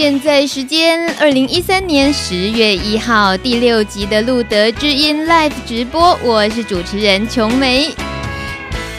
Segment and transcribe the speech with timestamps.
[0.00, 7.88] 现在时间二零一三年十月一号第六集的路德知音 Live 直播，我是主持人琼梅。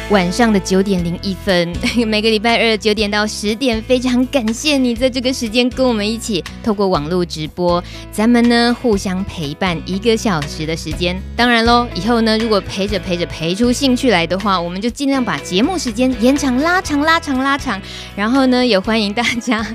[0.09, 1.72] 晚上的九点零一分，
[2.06, 11.17] 每个礼拜二九点到十点，非常感谢你在这个时间跟我们一起透过网络直播，咱们呢互相陪伴一个小时的时间。
[11.34, 17.80] 当然喽，以后呢如果陪着陪着陪出兴趣来的话，我们就尽量把节目时间延长、拉长、拉长、拉长。
[18.17, 19.66] 然后呢，也欢迎大家，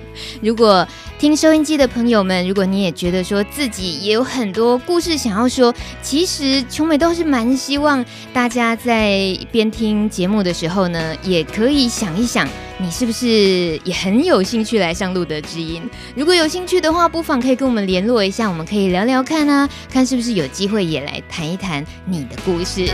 [0.43, 0.87] 如果
[1.17, 10.29] 听收音机的朋友们，如果你也觉得说自己也有很多故事想要说，其实琼美都是蛮希望大家在边听节。
[10.29, 12.49] 目的时候呢，也可以想一想，
[12.79, 15.89] 你是不是也很有兴趣来上路德知音？
[16.17, 22.91] 如果有兴趣的话，不妨可以跟我们联络一下，我们可以聊聊看啊，看是不是有机会也来谈一谈你的故事。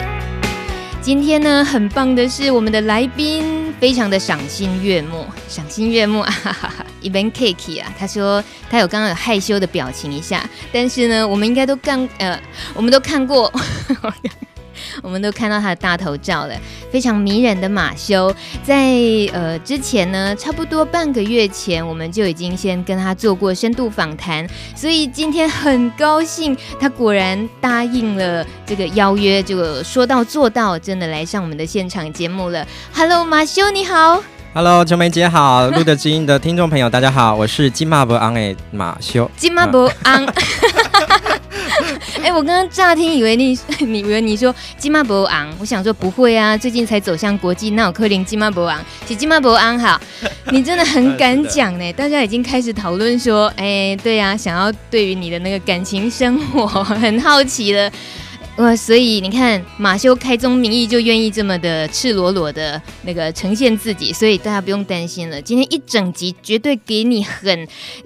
[1.00, 6.30] 今天呢，很棒的是我们的来宾非常的赏心悦目，赏心悦目啊！
[6.30, 12.40] 哈哈哈，Even Cake 啊，他说他有刚刚有害羞的表情一下，但是呢，我们应该都刚呃，
[12.74, 13.52] 我们都看过。
[15.02, 16.54] 我们都看到他的大头照了，
[16.90, 18.34] 非常迷人的马修。
[18.64, 18.94] 在
[19.30, 32.66] 呃之前呢，差不多半个月前，我们就已经先跟他做过深度访谈，所以今天很高兴，他果然答应了这个邀约，就说到做到，真的来上我们的现场节目了。
[32.94, 34.22] Hello，马修你好。
[34.52, 39.30] Hello，琼梅姐好， 路德知音的听众朋友大家好，我是金马博昂诶马修。
[39.36, 40.26] 金马博昂。
[42.16, 43.56] 哎、欸，我刚刚乍听以为你，
[43.86, 50.00] 你以为你说金马博昂，我想说不会啊，最近才走向国际，那有柯林金马博昂，是金马博昂好，
[50.50, 57.88] 你真的很敢讲呢，大家已经开始讨论说，哎、欸，对呀、啊，想要对于你的那个感情生活很好奇了，
[58.60, 67.58] 哇，所以你看马修开宗明义就愿意这么的赤裸裸的那个呈现自己，所以大家不用担心了，今天一整集绝对给你很，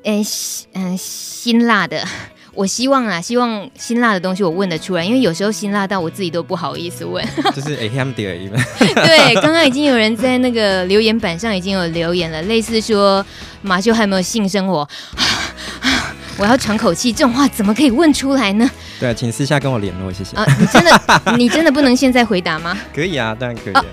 [0.05, 2.05] 嗯、欸、嗯辛辣的。
[2.53, 7.27] 我希望啊，希望辛辣的东西我问得出来，因为有时候辛辣到我自己都不好意思问。
[7.53, 8.65] 就是哎，M 点一般。
[8.79, 13.27] 对，刚刚已经有人在那个留言板上已经有留言了，类似说
[13.63, 14.89] 马修还有没有性生活？
[16.37, 18.69] 我要喘口气，这种话怎么可以问出来呢？
[19.01, 20.37] 对，请私下跟我联络，谢谢。
[20.37, 21.01] 啊，你真的，
[21.39, 22.77] 你真的不能现在回答吗？
[22.95, 23.73] 可以啊，当然可以。
[23.75, 23.85] 啊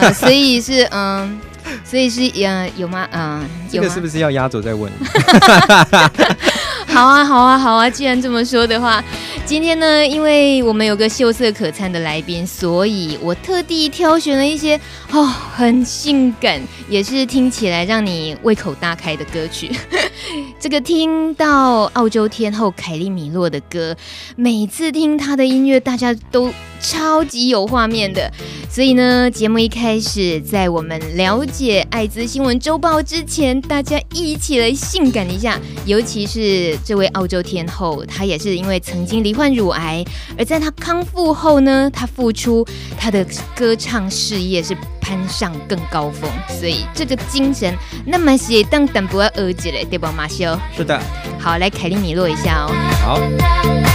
[0.00, 1.38] 呃、所以是嗯，
[1.84, 3.06] 所以是嗯，有吗？
[3.12, 3.88] 嗯，有吗？
[3.88, 4.90] 这个是不是要压轴再问？
[6.88, 7.88] 好啊，好啊，好啊！
[7.88, 9.02] 既然这么说的话，
[9.48, 14.78] 今天呢，因为我们有个秀色可餐的来宾，所以我特地挑选了一些
[15.10, 19.70] 哦，很性感，也是听起来让你胃口大开的歌曲。
[20.60, 23.96] 这个听到澳洲天后凯莉米洛的歌，
[24.36, 28.30] 每次听她的音乐，大家都超级有画面的。
[28.70, 35.58] 所以呢，节目一开始，在我们了解艾滋新闻周报之前，大家一起来性感一下。
[35.86, 40.04] 尤其是这位澳洲天后，她也是因为曾经罹患乳癌，
[40.36, 42.64] 而在她康复后呢，她复出，
[42.98, 46.30] 她的歌唱事业是攀上更高峰。
[46.60, 47.74] 所以这个精神，
[48.06, 50.56] 那么写当等不要儿子嘞，对吧，马修？
[50.76, 51.00] 是的。
[51.40, 52.72] 好，来凯莉米洛一下哦。
[53.02, 53.87] 好。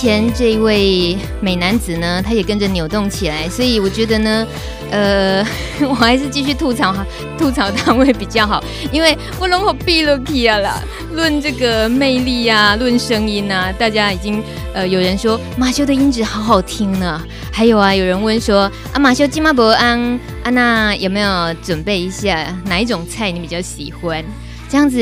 [0.00, 4.46] 前这一位美男子呢，他也跟着扭动起来，所以我觉得呢，
[4.90, 5.46] 呃，
[5.86, 7.04] 我还是继续吐槽哈，
[7.38, 10.82] 吐槽他会比较好，因为我拢好闭了气啊啦。
[11.12, 14.42] 论这个魅力啊，论声音啊，大家已经
[14.72, 17.20] 呃有人说马修的音质好好听呢，
[17.52, 24.24] 还有啊，有人问说啊，马修金马伯安安娜有没有准备一下哪一种菜你比较喜欢？
[24.70, 24.98] 这样子，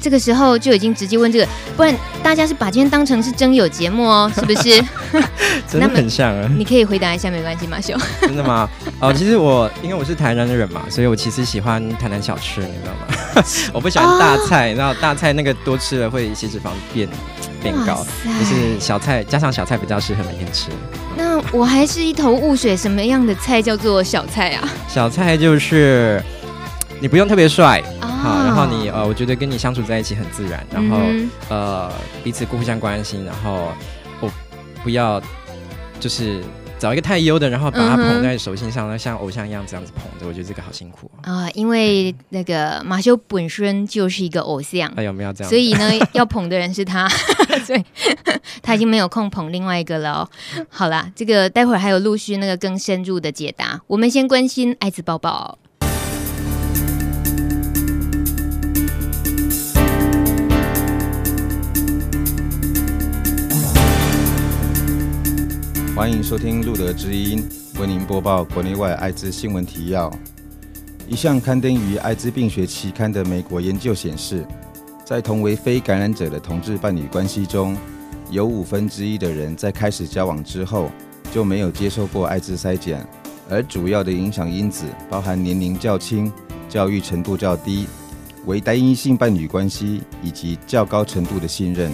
[0.00, 1.92] 这个时候就已经直接问这个，不然
[2.28, 4.84] 大家是把今天当成是真友节目哦，是不是？
[5.66, 6.46] 真的很像啊！
[6.58, 7.96] 你可以回答一下，没关系，马修。
[8.20, 8.68] 真的吗？
[9.00, 13.42] 哦，其实我因为我是台南的人嘛，所以我其实喜欢台南小吃，你知道吗？
[13.72, 17.08] 我不喜欢大菜，然后大菜那个多吃了会血脂肪变
[17.62, 20.68] 变高，就是小菜加上小菜比较适合每天吃。
[21.16, 24.68] 那我还是一头雾水，什么样的菜叫做小菜啊？
[24.86, 26.22] 小菜就是
[27.00, 27.82] 你不用特别帅。
[28.00, 31.92] 好，然后你呃，我觉得跟你相处在一起很自然，然后、嗯、呃，
[32.24, 33.68] 彼此互相关心，然后
[34.20, 34.28] 我
[34.82, 35.22] 不要
[36.00, 36.42] 就是
[36.80, 41.50] 找一个太优的，然后把他捧在手心上，那、嗯、像偶像一样这样子捧着，我觉得这个好辛苦啊、呃。
[41.52, 45.48] 因为那个马修本身就是一个偶像，哎、有没有这样？
[45.48, 47.08] 所以呢，要捧的人是他，
[47.64, 47.84] 所以
[48.60, 50.28] 他已经没有空捧另外一个了、哦。
[50.68, 55.56] 好啦，这个待会儿还有陆续那个更深入的解答，我们先关心艾滋宝宝。
[65.98, 67.44] 欢迎收听路德之音，
[67.80, 70.08] 为您播报国内外艾滋新闻提要。
[71.08, 74.46] 一项刊登于艾滋病学期刊的美国研究显示，
[75.04, 77.76] 在同为非感染者的同志伴侣关系中，
[78.30, 80.88] 有五分之一的人在开始交往之后
[81.32, 83.04] 就没有接受过艾滋筛检，
[83.50, 86.32] 而主要的影响因子包含年龄较轻、
[86.68, 87.88] 教育程度较低、
[88.46, 91.90] 为单一性伴侣关系以及较高程度的信任。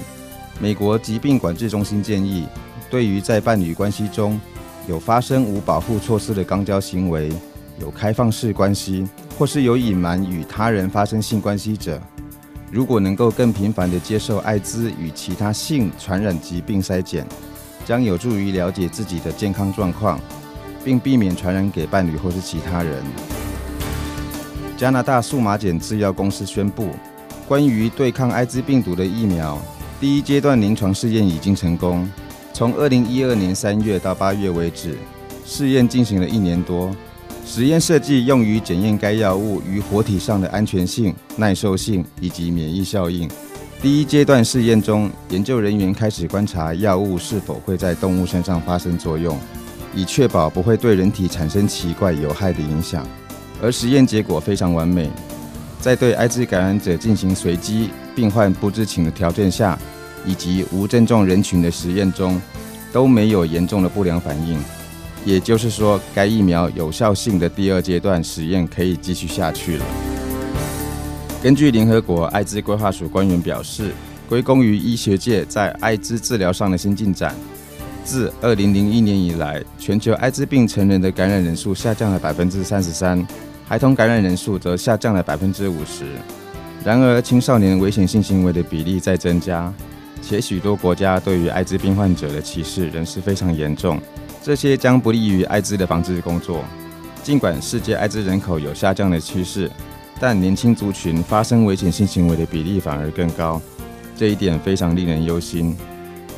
[0.60, 2.46] 美国疾病管制中心建议。
[2.94, 4.40] 对于在伴侣关系中
[4.86, 7.28] 有发生无保护措施的肛交行为、
[7.80, 9.04] 有开放式关系
[9.36, 12.00] 或是有隐瞒与他人发生性关系者，
[12.70, 17.26] 如果能够更频繁地接受艾滋与其他性传染疾病筛检，
[17.84, 20.20] 将有助于了解自己的健康状况，
[20.84, 23.02] 并避免传染给伴侣或是其他人。
[24.76, 26.90] 加拿大数码碱制药公司宣布，
[27.48, 29.60] 关于对抗艾滋病毒的疫苗
[29.98, 32.08] 第一阶段临床试验已经成功。
[32.54, 34.96] 从二零一二年三月到八月为止，
[35.44, 36.94] 试验进行了一年多。
[37.44, 43.28] 实验设计用于检验该药物于活体上的安全性、耐受性以及免疫效应。
[43.82, 49.36] 第一阶段试验中，研究人员开始观察药物是否会在动物身上发生作用，
[49.92, 53.04] 以确保不会对人体产生奇怪有害的影响。
[53.60, 55.10] 而实验结果非常完美，
[55.80, 59.76] 在对艾滋感染者进行随机、病患不知情的条件下。
[60.26, 62.40] 以及无症状人群的实验中
[62.92, 64.58] 都没有严重的不良反应，
[65.24, 69.84] 也就是说，该疫苗有效性的第二阶段实验可以继续下去了。
[71.42, 73.92] 根据联合国艾滋规划署官员表示，
[74.28, 77.34] 归功于医学界在艾滋治疗上的新进展，
[78.02, 83.26] 自2001年以来，全球艾滋病成人的感染人数下降了百分之三十三，
[83.66, 86.06] 孩童感染人数则下降了百分之五十。
[86.82, 89.72] 然而，青少年危险性行为的比例在增加。
[90.24, 94.00] 且许多国家对于艾滋病患者的歧视仍是非常严重，
[94.42, 96.64] 这些将不利于艾滋的防治工作。
[97.22, 99.70] 尽管世界艾滋人口有下降的趋势，
[100.18, 103.60] 但年轻族群发生危险性行为的比例反而更高，
[104.16, 105.76] 这一点非常令人忧心。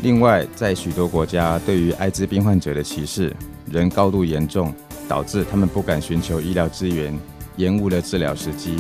[0.03, 3.35] 另外，在许多国家对于艾滋病患者的歧视
[3.71, 4.75] 仍高度严重，
[5.09, 7.19] 导致他们不敢寻求医疗资源，
[7.57, 8.77] 延误了治疗时机。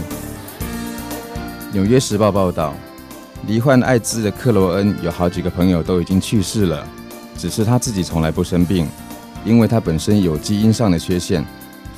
[1.73, 2.75] 纽约时报报道。
[3.47, 6.87] 罹患艾滋的克罗恩有好几个朋友都已经去世了，
[7.37, 8.89] 只是他自己从来不生病，
[9.45, 11.45] 因为他本身有基因上的缺陷，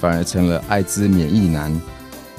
[0.00, 1.75] 反而成了艾滋免疫男。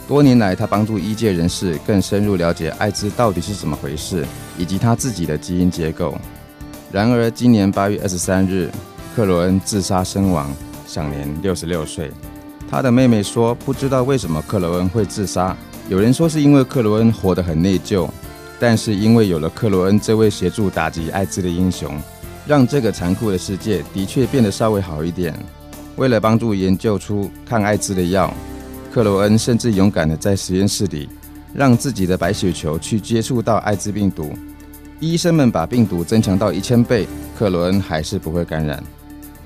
[0.07, 4.25] 多年来，他帮助医界人士更深入了解艾滋到底是怎么回事，
[4.57, 6.15] 以及他自己的基因结构。
[6.91, 8.69] 然而，今年八月二十三日，
[9.15, 10.51] 克罗恩自杀身亡，
[10.87, 12.11] 享年六十六岁。
[12.69, 15.55] 他的妹妹说，不知道为什么克罗恩会自杀，
[15.89, 18.09] 有人说是因为克罗恩活得很内疚。
[18.59, 21.97] 但是因为有了克罗恩这位协助打击艾滋的英雄，
[22.45, 25.33] 让这个残酷的世界的确变得稍微好一点。
[25.95, 28.33] 为了帮助研究出抗艾滋的药，
[28.91, 31.07] 克罗恩甚至勇敢地在实验室里
[31.53, 34.31] 让自己的白血球去接触到艾滋病毒。
[34.99, 38.83] 医生们把病毒增强到一千倍，克罗恩还是不会感染。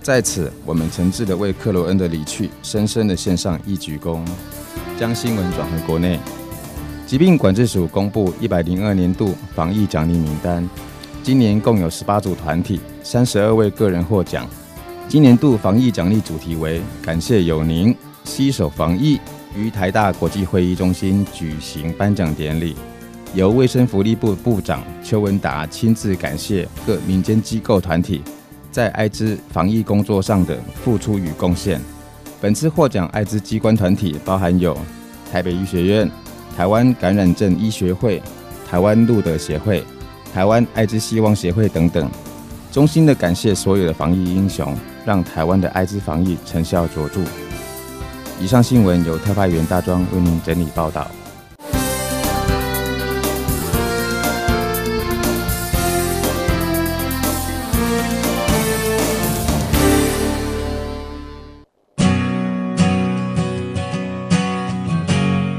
[0.01, 4.20] 在此，我们诚挚地为克罗恩的离去深深地献上一鞠躬。
[5.00, 6.20] 将新闻转回国内。
[7.13, 10.67] 疾病管制署公布一百零二年度防疫奖励名单，
[11.22, 14.50] 今年共有十八组团体、三十二位个人获奖。
[15.08, 19.20] 今年度防疫奖励主题为“感谢有您，携手防疫”。
[19.55, 22.75] 于台大国际会议中心举行颁奖典礼，
[23.36, 28.24] 由卫生福利部部长邱文达亲自感谢各民间机构团体
[28.72, 31.79] 在艾滋防疫工作上的付出与贡献。
[32.41, 34.75] 本次获奖艾滋机关团体包含有
[35.32, 36.10] 台北医学院、
[36.55, 38.22] 台湾感染症医学会、
[38.69, 39.83] 台湾路德协会、
[40.33, 42.10] 台湾艾滋希望协会等等。
[42.72, 47.22] 衷心的感谢所有的防疫英雄，让台湾的艾滋防疫成效卓著。
[48.39, 51.07] 以上新闻由特派员大庄为您整理报道。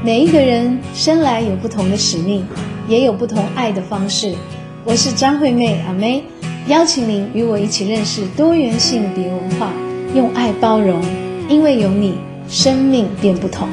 [0.05, 2.45] 每一个人生来有不同的使命，
[2.87, 4.35] 也有不同爱的方式。
[4.83, 6.23] 我是张惠妹阿妹，
[6.67, 9.73] 邀请您与我一起认识多元性别文化，
[10.13, 11.01] 用爱包容，
[11.49, 12.13] 因为有你。
[12.47, 13.67] 生命变不同。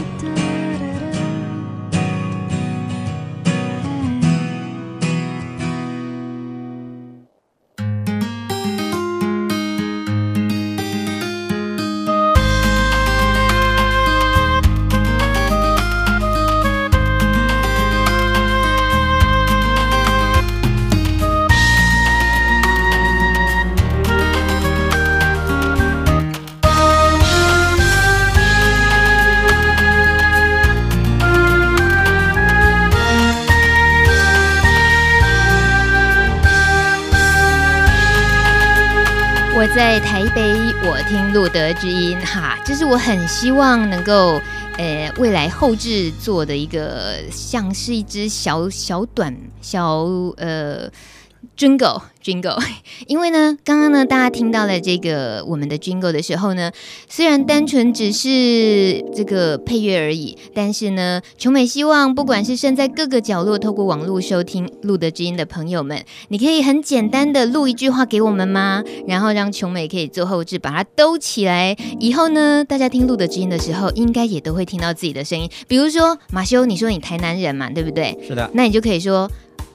[39.63, 40.43] 我在台北，
[40.85, 44.41] 我听路德之音，哈，这是我很希望能够，
[44.77, 50.01] 呃，未来后制做的一个，像是一支小小短小
[50.37, 50.91] 呃。
[51.57, 52.61] Jingle Jingle，
[53.07, 56.71] 因为呢，刚刚呢，大家听到了这个我们的 Jingle 的时候呢，
[57.09, 68.83] 虽然单纯只是这个配乐而已，但是呢，琼美希望不管是身在各个角落，透过网络收听录的知音的朋友们，你可以很简单的录一句话给我们吗？
[69.07, 71.77] 然后让琼美可以做后置，把它兜起来。
[72.01, 75.51] 以后呢，大家听录的知音的时候，应该也都会听到自己的声音。
[75.69, 78.17] 比如说马修，你说你台南人嘛，对不对？
[78.27, 78.51] 是的。
[78.55, 79.31] 那你就可以说。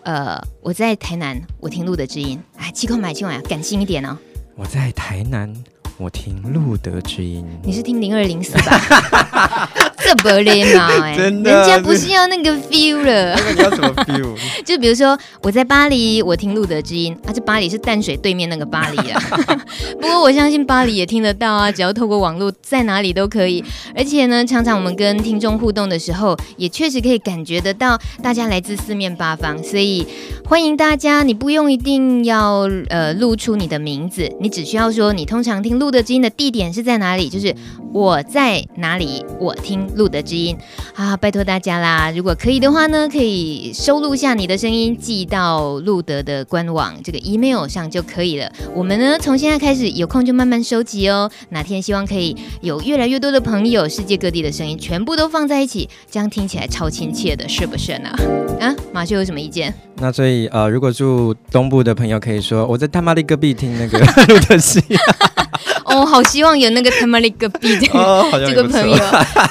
[0.08, 2.42] 呃，我在台南，我听路的知音。
[2.56, 4.18] 哎，气口买气管，感性一点哦。
[4.56, 5.54] 我在台南，
[6.00, 7.44] 我听路德之音。
[7.63, 9.68] 你是听零二零四吧？
[10.00, 13.36] 这不礼貌哎，人家不是要那个 feel 了。
[13.36, 14.38] 那你要什么 feel？
[14.63, 17.18] 就比如说我在巴黎，我听路德之音。
[17.25, 19.20] 啊，这巴黎是淡水对面那个巴黎啊。
[20.00, 23.63] 不过我相信巴黎也听得到啊，只要透过网络，在哪里都可以。
[23.96, 29.62] 而且呢，常常我们跟听众互动的时候，也确实可以感觉得到大家来自四面八方。
[29.63, 30.08] 所以
[30.46, 37.56] 欢迎大家，你不用一定要呃露出你的名字，你只需要说你通常听露德之音的地点是在哪里，就是
[37.94, 39.88] 我在哪里，我听。
[39.96, 40.58] 路德之音
[40.96, 42.12] 啊，拜托大家啦！
[42.13, 48.51] 如果可以的话呢，可以收录下你的声音，寄到路德的官网这个 email 上就可以了。
[48.75, 51.32] 我们呢，从现在开始有空就慢慢收集哦。
[51.51, 58.10] 哪天希望可以有越来越多的朋友，世界各地的声音全部都放在一起，这样听起来超亲切的，是不是呢？
[58.60, 59.74] 啊，马修有什么意见？
[60.00, 64.98] 那所以呃，如果住东部的朋友可以说我在他妈的隔壁听那个路德之音。
[65.88, 67.88] 哦，好希望有那个他们的隔壁的
[68.46, 68.98] 这个朋友，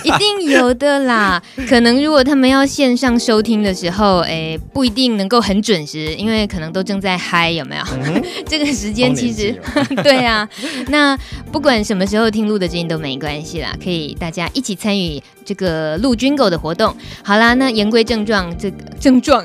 [0.04, 1.42] 一定有的啦。
[1.66, 7.82] 可能如果他们要线上收听的时候， 哎，不一定能够很准时，因为可能都正在嗨，有没有？
[7.92, 9.50] 嗯、 这个时间其实
[10.04, 10.46] 对啊。
[10.88, 11.16] 那
[11.50, 16.94] 不管什么时候听露德之音都没关系啦，可以大家一起参与这个录军狗的活动。
[17.22, 19.42] 好啦，那言归正传，这个症状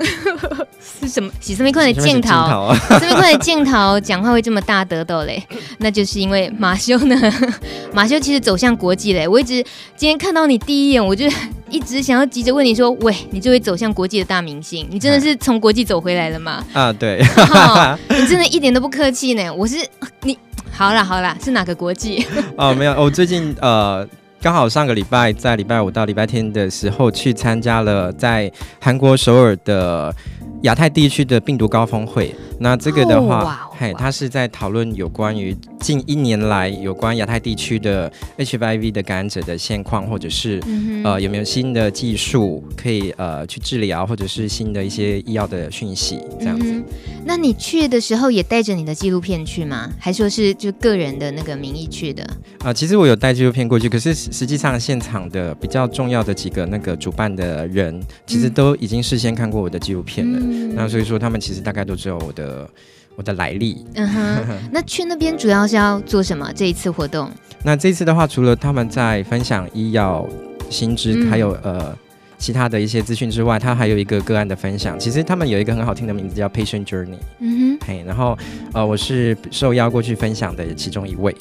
[1.02, 1.32] 是什么？
[1.40, 2.76] 洗什么快的镜头？
[3.00, 3.98] 什么快的镜头？
[4.02, 5.42] 讲话会这么大得抖嘞？
[5.78, 6.78] 那就是因为马。
[6.82, 7.16] 马修呢？
[7.94, 9.28] 马修其实走向国际嘞。
[9.28, 9.64] 我一直
[9.96, 11.28] 今天看到你第一眼，我就
[11.70, 17.22] 一直想要急着问你说：“喂，你这位走向国际的大明星，你真的是从国际走回来了吗？”啊，对，
[17.54, 19.54] 哦、 你真的一点都不客气呢。
[19.54, 19.76] 我是
[20.24, 20.36] 你，
[20.72, 22.26] 好啦好啦，是哪个国际？
[22.58, 24.08] 哦，没有，我最近呃，
[24.42, 30.12] 刚好上个礼拜在礼拜五到礼拜天的时候去参加了在韩国首尔的
[30.64, 32.36] 亚太地区的病毒高峰会。
[32.60, 46.84] 那这个的话，哦、哇嘿，他是在讨论有关于近一年来有关亚太地区的 HIV 的感染者的现况，或者是、嗯、呃有没有新的技术可以呃去治疗，或者是新的一些医药的讯息这样子、嗯。
[47.26, 49.92] 那你去的时候也带着你的纪录片去吗？
[50.00, 52.24] 还说是就个人的那个名义去的？
[52.60, 60.40] 啊、呃，其实我有带纪录片过去，可是实际上现场的比较重要的几个那个主办的人，其实都已经事先看过我的纪录片了。
[60.40, 62.70] 嗯、那所以说他们其实大概都知道我的。
[63.16, 63.86] 我的来历。
[63.96, 66.52] 嗯哼， 那去那边主要是要做什么？
[66.56, 67.30] 这一次活动？
[67.64, 70.28] 那这次的话，除了他们在分享医药
[70.70, 71.96] 新知，嗯、还有呃
[72.38, 74.98] 其他的一些资讯之外，他还有一个个案的分享。
[75.00, 77.18] 其实他们有一个很好听的名字叫 Patient Journey。
[77.40, 78.38] 嗯哼，嘿，然后
[78.74, 81.36] 呃，我是受邀过去分享的其中一位。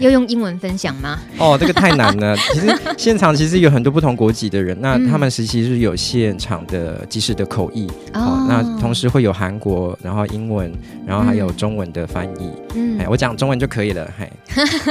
[0.00, 1.18] 要用英文分享吗？
[1.38, 2.36] 哦，这个太难了。
[2.52, 10.72] 其实现场其实有很多不同国籍的人，那他们实习是有现场的即时的口译，哦，哦，那同时会有韩国，然后英文，
[11.06, 12.50] 然后还有中文的翻译。
[12.74, 14.10] 嗯，哎，我讲中文就可以了。
[14.18, 14.30] 嘿，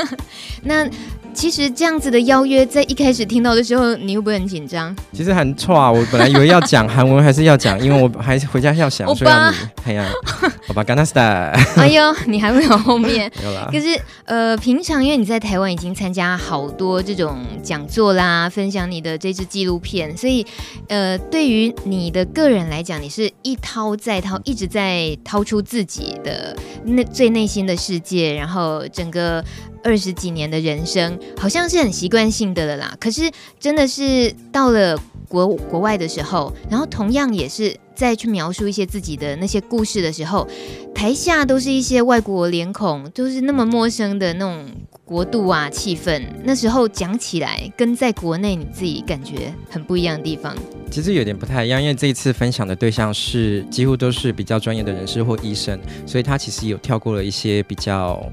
[0.64, 0.88] 那。
[1.32, 4.94] 其实这样子的邀约，在一开始听到的时候，你会不会很紧张？
[5.14, 5.90] 其实很错啊！
[5.90, 9.58] 我本来以为要讲韩文，还是要讲，因为我还是回家要想 说要你。
[9.86, 10.10] 哎呀，
[10.68, 11.54] 好吧，干他 style。
[11.78, 13.32] 哎呦，你还会有后面？
[13.72, 20.46] 可是呃，平常因为你在台湾已经参加好多这种讲座啦，分享你的这支纪录片，所以
[20.88, 29.44] 呃，对于你的个人来讲，你是一掏再掏，一直在掏出自己的内最内心的世界，然后整个。
[29.82, 32.94] 二十几年的人生，好像是很习惯性的了啦。
[33.00, 33.32] 可是，
[33.62, 40.48] 真的是到了国国外的时候，然后同样也是再去描述一些自己的那些故事的时候，
[40.96, 44.66] 台下都是一些外国脸孔，都是那么陌生的那种
[45.04, 46.24] 国度啊，气氛。
[46.46, 50.56] 那时候讲起来，跟在国内你自己感觉很不一样的地方。
[50.90, 58.24] 其实有点不太一样，因为这一次分享的对象是几乎都是比较专业的人士或医生，所以他其实有跳过了一些比较。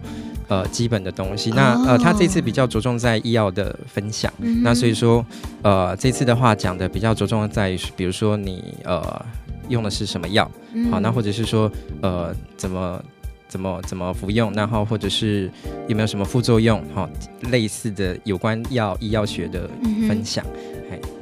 [0.48, 1.50] 呃，基本的东西。
[1.50, 4.32] 那呃，他这次比较着重在医药的分享。
[4.38, 5.26] 嗯、那所以说，
[5.60, 9.26] 呃，这次的话讲的比较着重在于，比如说你呃
[9.68, 11.70] 用的是什么药，嗯、好，那或者是说
[12.02, 13.02] 呃怎么
[13.48, 15.50] 怎么怎么服用，然后或者是
[15.88, 17.08] 有没有什么副作用，好，
[17.50, 19.68] 类似的有关药医药学的
[20.08, 20.44] 分享。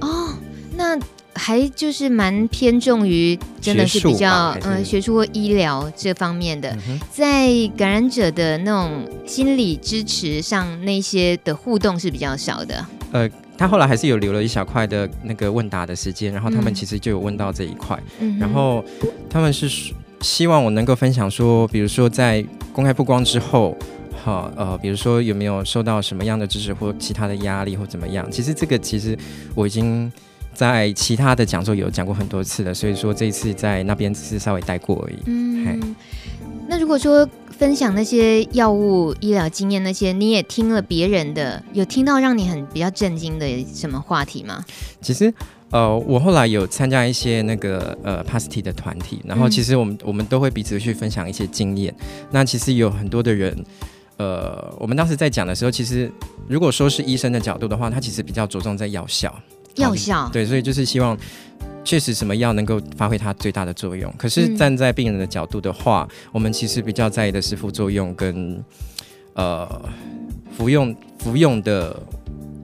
[0.01, 0.35] 哦，
[0.77, 0.99] 那。
[1.37, 12.87] 还就是蛮偏重于真的是比较嗯学术或医疗这方面的，嗯、在感染者的那种心理支持上，那些的互动是比较少的。
[13.11, 18.85] 呃，他后来还是有留了一小块的那个问答的时间，然后他们其实就有问到这一块，嗯、然后
[19.29, 23.77] 他们是希望我能够分享说，比如说在公开曝光之后，
[24.25, 28.31] 好呃，比如说有没有受到什么样的支持或其他的压力或怎么样？
[28.31, 29.17] 其实这个其实
[29.55, 30.13] 我已经。
[30.55, 35.17] 在其他的讲座有讲过很多次了，所以说这一次在那边只是稍微带过而已。
[35.27, 35.81] 嗯，嘿
[36.69, 44.65] 那如果说分享那些药物医疗经验那些，你也听了别人的，有听到让你很比较震惊的什么话题吗？
[45.01, 45.33] 其实，
[45.71, 51.95] 呃，我后来有参加一些那个呃 Pasty 的团体，然后其实我们、嗯、我们都会彼此去分享一些经验。
[52.31, 53.65] 那其实有很多的人，
[54.17, 56.11] 呃，我们当时在讲的时候，其实
[56.49, 59.33] 如果说是医生的角度的话，他其实比较着重在药效。
[59.77, 61.17] 药效对，所以就是希望
[61.85, 64.13] 确实什么药能够发挥它最大的作用。
[64.17, 68.65] 可是站在病人的角度的话，嗯、我们其实比较在意的是副作用跟
[69.35, 69.89] 呃
[70.57, 72.01] 服用服用的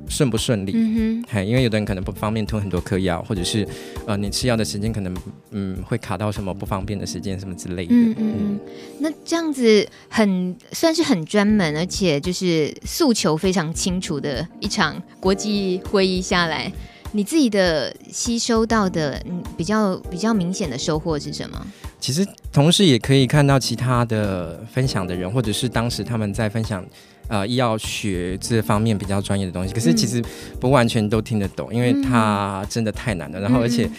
[0.09, 0.73] 顺不顺利。
[0.75, 3.67] 嗯哼，因为有的人可能不方便吞很多颗药，或者是
[4.07, 5.15] 呃你吃药的时间可能
[5.51, 7.95] 嗯会卡到什么不方便的时间什么之类的。
[7.95, 8.61] 嗯嗯，嗯
[9.01, 16.73] 那这样子很算是很专门，而且就是诉求非常清楚的一场国际会议下来。
[17.13, 21.67] 你自己的吸收到的，嗯，比较比较明显的收获是什么？
[21.99, 26.85] 其实同时也可以看到其他的分享的人，或者是当时他们在分享，
[27.29, 29.75] 呃，医药学这方面比较专业的东西。
[29.75, 30.23] 可是其实
[30.61, 33.41] 不完全都听得懂，嗯、因为它真的太难了。
[33.41, 33.91] 然后而且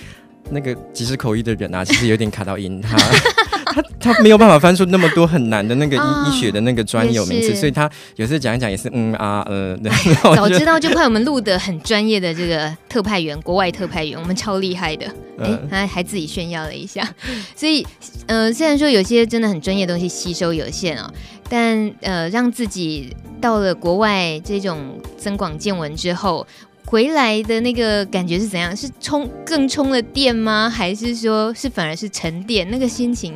[0.49, 2.97] 那个即时口译的人啊，其实有点卡到音，他。
[3.73, 9.77] 他他没有办法翻出那么多很难的那个医、哦、医学的那个专有名词，所以他有时候讲一讲也是嗯啊呃。
[10.35, 15.05] 早知道就派我们录的很专业的这个特派员，国外特派员，我们超厉害的。
[15.39, 17.07] 哎、呃，他还自己炫耀了一下。
[17.55, 17.85] 所以
[18.27, 21.11] 呃，虽然说有些真的很专业的东西吸收有限哦，
[21.49, 26.45] 但呃，让自己到了国外这种增广见闻之后。
[26.91, 28.75] 回来的那个感觉是怎样？
[28.75, 30.69] 是充更充了电吗？
[30.69, 33.33] 还是说是反而是沉淀那个心情？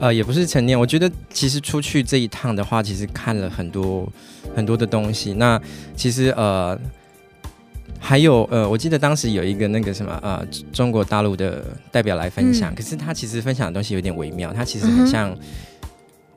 [0.00, 0.76] 呃，也不是沉淀。
[0.76, 4.12] 我觉得其实出去这一趟的话，其实看了很多
[4.56, 5.32] 很多的东西。
[5.34, 5.60] 那
[5.94, 6.76] 其实呃，
[8.00, 15.30] 还有呃，我记得当时有一个那个什么呃，中国大陆的代表来分享，嗯、可是他其实分享的东西有点微妙，他其实很像。
[15.30, 15.38] 嗯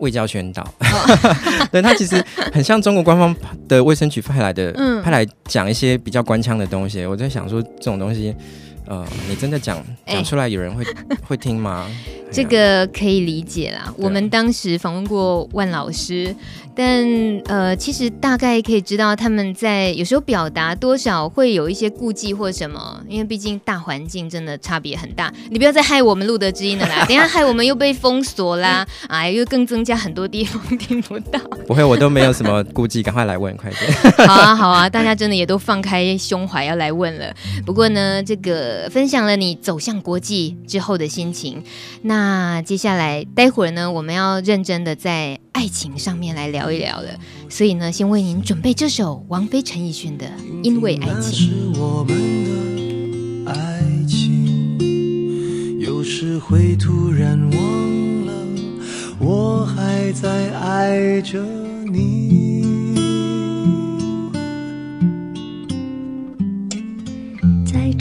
[0.03, 0.61] 卫教宣导，
[1.71, 3.33] 对，他其实很像中国官方
[3.69, 7.05] 的卫生局派来的，嗯、派来讲一些比较官腔的东西。
[7.05, 8.35] 我在想说，这种东西，
[8.93, 10.93] 呃，呃，你真的讲讲出来，有人会、欸、
[11.27, 11.87] 会听吗？
[12.31, 13.93] 这个可以理解啦。
[13.97, 16.35] 我们当时访问过万老师，
[16.75, 17.05] 但
[17.45, 25.31] 呃，其实大概可以知道他们在有时候表达多少会有一些顾忌或什么，因为毕竟大环境真的差别很大。
[25.51, 31.39] 你不要再害我们路德之音的啦， 等下害我们又被封锁啦，哎， 又更增加很多地方听不到。
[31.67, 34.27] 不会，我都没有什么顾忌，赶快来问，快点。
[34.27, 37.31] 好啊，好啊，大家真的也都放开胸怀要来问了。
[37.63, 41.63] 不过呢，这个分享了你走向国际之后的心情，
[42.01, 42.61] 那。
[42.63, 47.09] 接下来，待会儿呢，我们要认真的在爱情上面来聊一聊了。
[47.49, 50.25] 所以呢，先为您准备这首王菲陈奕迅的
[50.63, 51.49] 《因为爱情》。
[51.75, 52.15] 是我们
[53.45, 58.33] 的爱情，有时会突然忘了，
[59.19, 61.43] 我还在爱着
[61.91, 62.72] 你。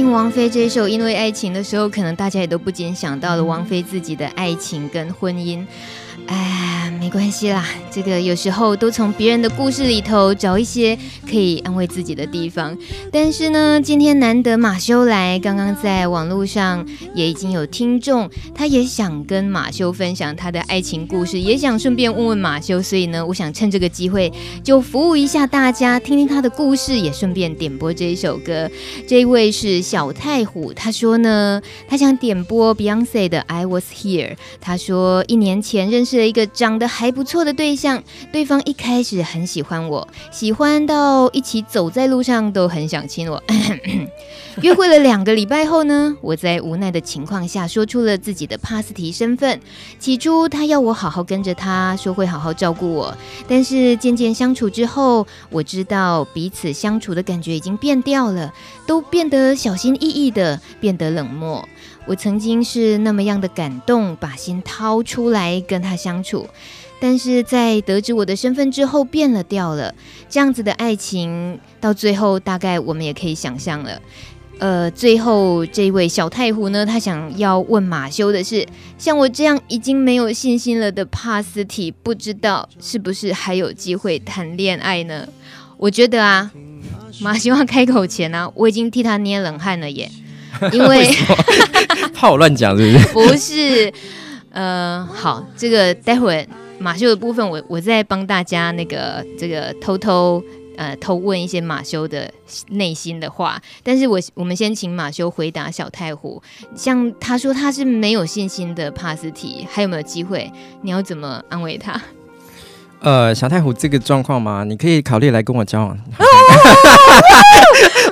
[0.00, 5.62] 听王菲这首《因为爱情》的时候，可能大家也都不禁想到了王菲自己的爱情跟婚姻。
[7.10, 12.74] 关系啦，这个有时候都从别人的故事里头找一些可以安慰自己的地方。
[13.12, 22.80] 但是呢，今天难得马修来，刚刚在网络上也已经有听众，他也想跟马修分享他的爱情故事，也想顺便问问马修。
[22.80, 24.32] 所以呢，我想趁这个机会
[24.64, 28.70] 就服务一下大家，听听他的故事，也顺便点播这一首歌。
[29.06, 34.34] 这一位是小太虎，他说呢，他想点播 Beyonce 的《I Was Here》。
[34.58, 36.30] 他说一年前认识了。
[36.30, 43.42] 一个长得还不错的对象，对方一开始很喜欢我，喜欢到一起走在路上都很想亲我。
[44.60, 49.58] 约会了两个礼拜后呢，我在无奈的情况下说出了自己的帕斯提身份。
[49.98, 53.16] 起初他要我好好跟着他，说会好好照顾我，
[53.48, 58.52] 但是渐渐相处之后，我知道彼此相处的感觉已经变掉了，
[58.86, 61.66] 都变得小心翼翼的，变得冷漠。
[62.06, 66.46] 我曾经是那么样的感动，把心掏出来跟他相处，
[67.00, 69.94] 但是在得知我的身份之后变了调了。
[70.28, 74.00] 这样子的爱情到最后，大概我们也可以想象了。
[74.58, 78.66] 呃，最后这位小太湖呢，他想要问马修的是，
[78.98, 85.26] 像我这样已经没有信心了的帕斯提，不知道是不是还有机会谈恋爱呢？
[85.78, 86.50] 我觉得啊，
[87.22, 90.10] 马修要开口前呢、啊，我已经替他捏冷汗了耶。
[90.72, 91.16] 因为， 为
[92.12, 93.30] 怕我乱讲是不是？
[93.30, 93.90] 不是，
[94.50, 96.46] 呃，好，这个待会
[96.80, 100.42] 马修的部分我，我在帮大家那个这个偷偷
[100.78, 102.32] 呃偷问一些马修的
[102.70, 103.60] 内心的话。
[103.84, 106.42] 但是我我们先请马修回答小太虎，
[106.74, 110.50] 像他说他是没有信心的帕斯提，还有没有机会？
[110.80, 112.00] 你要怎么安慰他？
[113.00, 114.64] 呃，小太虎这个状况嘛？
[114.64, 115.98] 你可以考虑来跟我交往。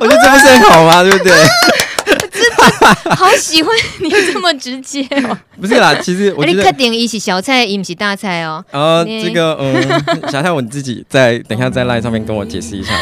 [0.00, 1.02] 我觉得这不是很好吗？
[1.02, 1.32] 对不对？
[3.16, 5.36] 好喜欢你这么直接哦！
[5.60, 8.64] 不是啦，其实我觉得你确定一起小菜，一起大菜哦。
[8.70, 12.92] 呃，这个嗯，想想我自己在等一下在 line 上面跟我解释一下。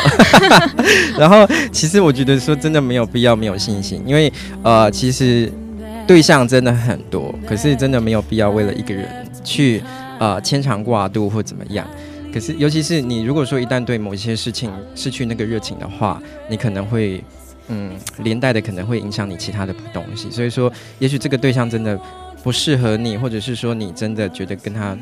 [1.18, 5.52] 然后，其实我觉得说真的没有必要没有信心，因为呃，其实
[6.06, 9.08] 对象真的很多，可是真的没有必要为了一个人
[9.44, 9.82] 去
[10.18, 11.86] 呃牵肠挂肚或怎么样。
[12.32, 17.22] 可是，尤其是你如果说一旦对某一些事情失去那个热情的话，你可能会。
[17.68, 21.98] 嗯，连带的可能会影响你其他的东西，所以说，也许这个对象真的
[22.42, 24.96] 不适合你，或者是说你真的觉得跟他，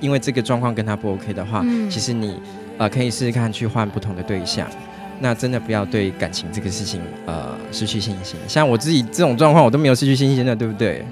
[0.00, 2.40] 因为这个状况跟他不 OK 的话，嗯、其实你
[2.78, 4.66] 呃可以试试看去换不同的对象，
[5.20, 8.40] 那真的不要对感情这个事情呃失去信心。
[8.48, 11.04] 像我自己这种状况，我都没有失去信心的，对不对？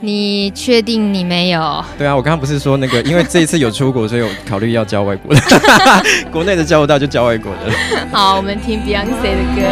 [0.00, 1.84] 你确定你没有？
[1.96, 5.40] 对啊，我刚刚不是说那个，因为这一次有出国，所以我考虑要教外国的，
[6.30, 7.72] 国内的教不到就教外国的。
[8.12, 9.62] 好，我们听 Beyonce 的歌。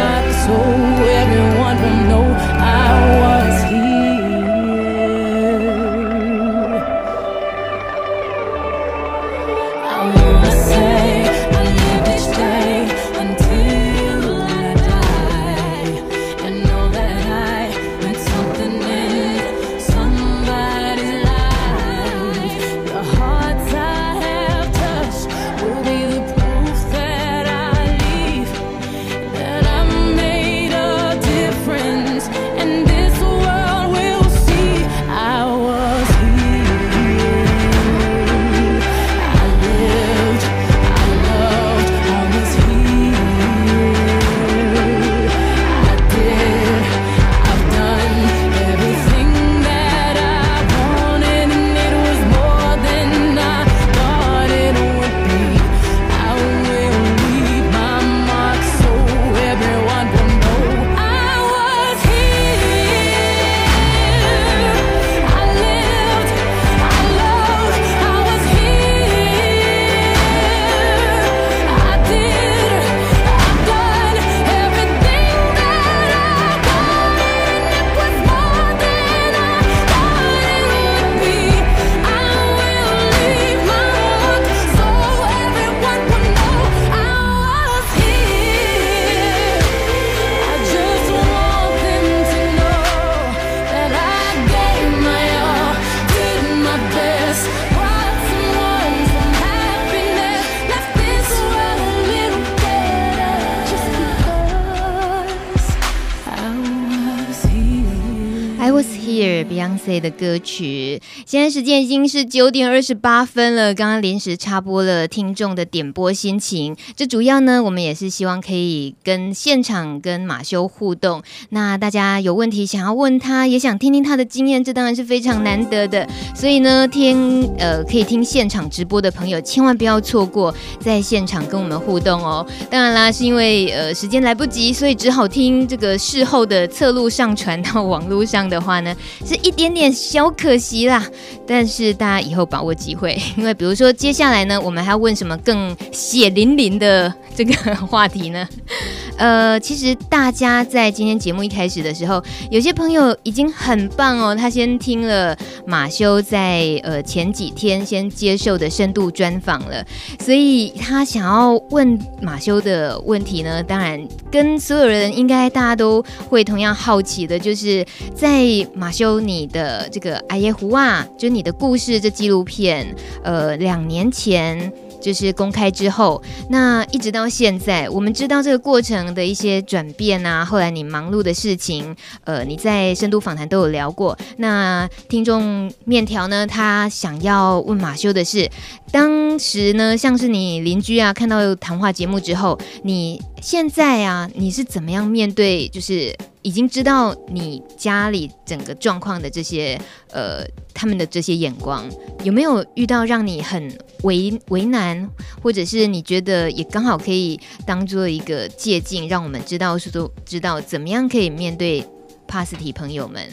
[109.99, 113.73] 的歌曲，现在时间已经是九点二十八分了。
[113.73, 121.23] 刚刚临时插播了听众的点播心情，这主要呢，我们也是希望可以跟现场跟马修互动。
[121.49, 126.07] 那大家有问题想要问他，也想听听他的经验，这当然是非常难得的。
[126.35, 132.45] 所以呢，听呃可以听现场直播的朋友，千万不要错过在现场跟我们互动哦。
[132.69, 139.84] 当然啦，是因为呃时间来不及，所以只好听这个事后的侧录上传到网络上的话呢，是一点点。
[139.91, 141.05] 小可惜啦，
[141.47, 148.47] 但是大家以后把握机会， 因为比如说接下来呢，我们还要问什么更血淋淋的这个话题呢？
[149.17, 152.21] 呃，其实大家在今天节目一开始的时候，
[152.51, 159.85] 有些朋友已经很棒哦，他先听了马修在呃前几天先接受的深度专访了，
[160.19, 174.71] 所以他想要问马修的问题呢，当然跟所有人应该大家都会同样好奇的，就是在马修你的呃这个《阿耶胡啊》，就你的故事这纪录片，呃，两年前。
[175.01, 180.43] 就是公开之后，那一直到现在，我们知道这个过程的一些转变啊。
[180.43, 184.17] 后来你忙碌的事情，呃，你在深度访谈都有聊过。
[184.37, 188.49] 那听众面条呢，他想要问马修的是，
[188.95, 195.67] 当时呢，像是你邻居啊，看到谈话节目之后，你现在啊，你是怎么样面对？
[195.67, 196.15] 就是。
[196.45, 199.81] 已经知道你家里整个状况的这些，
[200.11, 201.89] 呃，他们的这些眼光，
[202.23, 205.09] 有没有遇到让你很为为难，
[205.41, 211.83] 或者是你觉得也刚好可以当做一个借镜，让我们知道说知道怎么样可以面对
[212.27, 213.27] 帕斯提朋友们？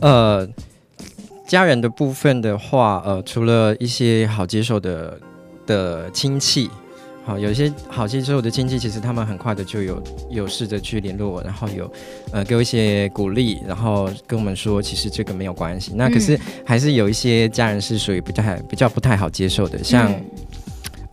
[0.00, 0.48] 呃，
[1.46, 5.18] 家人的部分的话，呃，除了一些好接受的
[5.66, 6.68] 的亲戚。
[7.24, 11.92] 好，有一些好接受的亲戚，其实他们很快的就有有试着去联络我，然后有
[12.30, 15.90] 呃给我一些鼓励，然后跟我们说，其实这个没有关系。
[15.96, 20.14] 那可是还是有一些家人是属于不太比较不太好接受的，像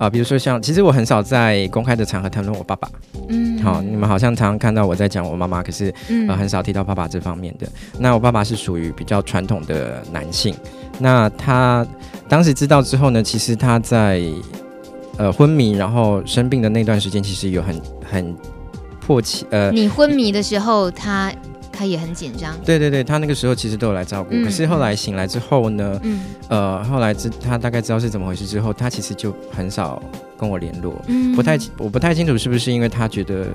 [0.05, 2.89] 啊、比如说像，其实我很少在公开的场合谈论我爸爸。
[3.29, 5.93] 嗯，好，你们好像常常看到我在讲我妈妈，可是
[6.27, 7.67] 呃很少提到爸爸这方面的。
[7.97, 10.53] 那我爸爸是属于比较传统的男性，
[10.99, 11.85] 那他
[12.27, 14.21] 当时知道之后呢，其实他在。
[15.15, 18.35] 呃，昏迷然后生病的那段时间，其实有很很
[18.99, 19.45] 迫切。
[19.51, 21.31] 呃，你昏迷的时候，他
[21.73, 22.55] 他也很紧张。
[22.63, 24.29] 对对对，他那个时候其实都有来照顾。
[24.31, 30.01] 嗯、可是后来醒来之后呢，嗯，呃，后来知他大概知道是怎么回事之后，他其实就很少
[30.37, 30.93] 跟我联络。
[31.07, 33.47] 嗯，不太我不太清楚是不是因为他觉得，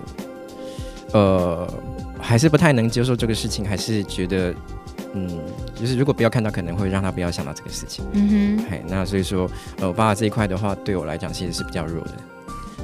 [1.13, 1.73] 呃，
[2.21, 4.55] 还是不太能接受这个事情，还是觉得。
[5.15, 5.27] 嗯，
[5.75, 8.05] 就是如果不要看到，可能会让他不要想到这个事情。
[8.13, 9.51] 嗯哼，嘿，那所以说，
[9.81, 12.11] 呃，我爸爸这一块的话，对我来讲其实是比较弱的。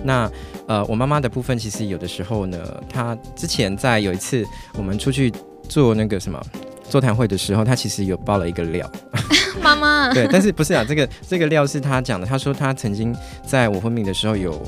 [0.03, 0.31] 那
[0.67, 4.45] 呃，我妈妈的部分其实有的时候呢，她之前在有一次
[4.77, 5.33] 我们出去
[5.69, 6.41] 做那个什么
[6.89, 8.91] 座谈会的时候，她其实有爆了一个料。
[9.63, 10.85] 妈妈，对，但是不是啊？
[10.87, 12.27] 这个这个料是她讲的。
[12.27, 13.15] 她说她曾经
[13.47, 14.61] 在我昏迷的时候有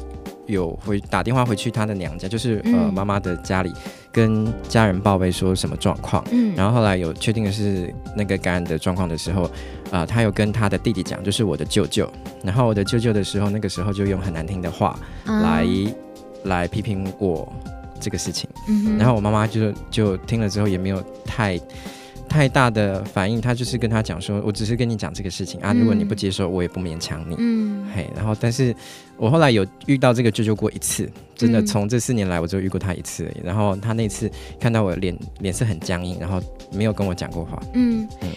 [0.46, 3.72] 有回打电话回去她的娘家，就是呃妈妈的家里，
[4.12, 6.24] 跟家人报备说什么状况。
[6.30, 9.42] 嗯，然后后来有确定的是那个感染的状况的时候，
[9.90, 12.10] 啊、呃，她有跟他的弟弟讲，就是我的舅舅。
[12.42, 15.94] 然后我的舅舅的时候，那个时候就用很难听的话来、嗯、
[16.44, 17.52] 来批评我
[18.00, 18.48] 这个事情。
[18.68, 21.60] 嗯，然后我妈妈就就听了之后也没有太。
[22.28, 27.34] 太大的反应，他就是跟他讲说，我只是跟你讲这个事情啊，如果你不接受，我也不勉强你。
[27.38, 28.74] 嗯，嘿，然后，但是
[29.16, 33.44] 我后来有遇到这个舅舅过一次，真的从这四年来，我就遇过他一次而已。
[33.44, 37.62] 然后他那次看到我脸脸色很僵硬，然后没有跟我讲过话。
[37.72, 38.30] 嗯嗯。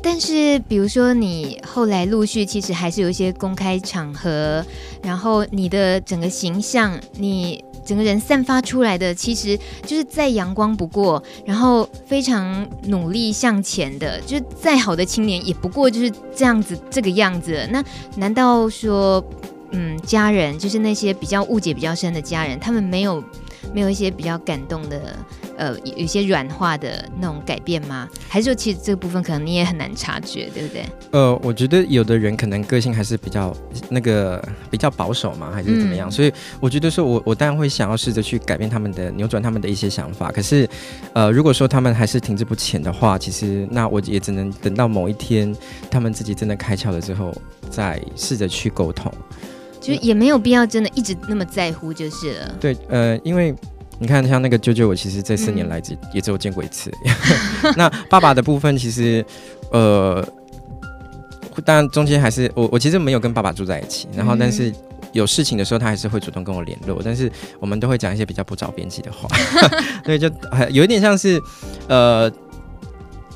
[0.00, 4.64] 但是比如说你后来陆续其实还是有一些公开场合，
[5.02, 7.64] 然后你的整个形象，你。
[7.88, 17.66] 整个人散发出来的，其实就是再阳光不过，然后非常努力向前的，就是再好的青年也不过就是这样子这个样子。
[17.70, 17.82] 那
[18.16, 19.24] 难道说，
[19.70, 23.24] 嗯，家人就是那些比较误解比较深的家人，他们没有
[23.72, 25.16] 没有一些比较感动的？
[25.58, 28.08] 呃，有一些软化的那种改变吗？
[28.28, 30.84] 还是说，其实这个部分可能你也很难察觉，对不对？
[31.10, 33.52] 呃，我觉得有的人可能个性还是比较
[33.88, 36.08] 那个比较保守嘛，还是怎么样？
[36.08, 40.30] 嗯、所以我觉得说我，我我当然会想要试着去改变他们的、扭转他们的一些想法。
[40.30, 40.68] 可是，
[41.12, 45.52] 呃，如果说他们还是停滞不前的话，其实那我也只能等到某一天
[45.90, 47.34] 他们自己真的开窍了之后，
[47.68, 49.12] 再试着去沟通。
[49.80, 52.56] 就也没有必要真的一直那么在乎就是了。
[52.60, 53.52] 对，呃，因为。
[54.00, 56.90] 你看，像那个舅舅，我其实这四年来只也只有见过一次。
[57.64, 59.24] 嗯、 那爸爸的部分，其实，
[59.72, 60.24] 呃，
[61.64, 64.06] 当然中间还是我，我其实没有跟爸爸住在一起。
[64.14, 64.72] 然后，但是
[65.12, 67.00] 有事情的时候，他还是会主动跟我联络。
[67.04, 69.28] 但是，我们都会讲一些比较不着边际的话，
[70.06, 70.30] 所以就
[70.70, 71.42] 有一点像是，
[71.88, 72.30] 呃，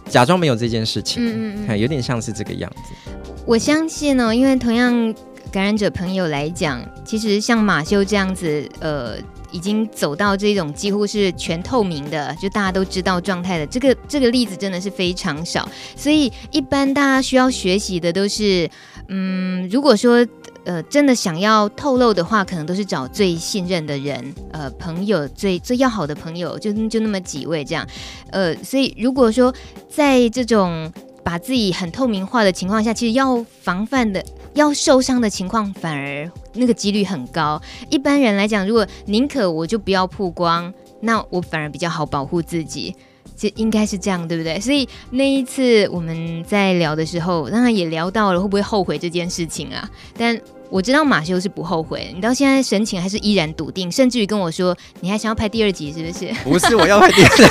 [0.09, 1.25] 假装没有这件事情。
[1.25, 3.11] 嗯嗯，有点像是这个样子。
[3.44, 5.12] 我相信呢、哦，因为同样
[5.53, 9.17] 感染者朋友来讲，其实像马修这样子，呃。
[9.55, 18.67] 已经走到这种几乎是全透明的，就大家都知道状态的这个这个例子真的是非常少，所以一般大家需要学习的都是，
[19.09, 20.27] 嗯，如果说
[20.65, 27.87] 呃真的想要透露的话，可能都是找最信任的人，呃，朋友最最要好的朋友，就就那么几位这样，
[28.31, 29.55] 呃，所以如果说
[29.87, 30.91] 在这种
[31.22, 34.24] 把自己很透明化的情况下，其实要防范的。
[34.54, 37.58] 要受伤的情况反而那个几率很高。
[37.88, 42.94] 一般人来讲，如果宁可我就不要曝光，那我反而比较好保护自己。
[43.35, 44.61] 这应该是这样，对不对？
[44.61, 49.88] 所以那一次我们在聊的时候，当然也聊到了会不会后悔这件事情啊。
[50.18, 50.38] 但
[50.72, 56.32] 我知道马修是不后悔，你到现在神情还是依然笃定，甚至于跟我说你还想要拍第二集，是不是？
[56.42, 57.42] 不是，我要拍第二集。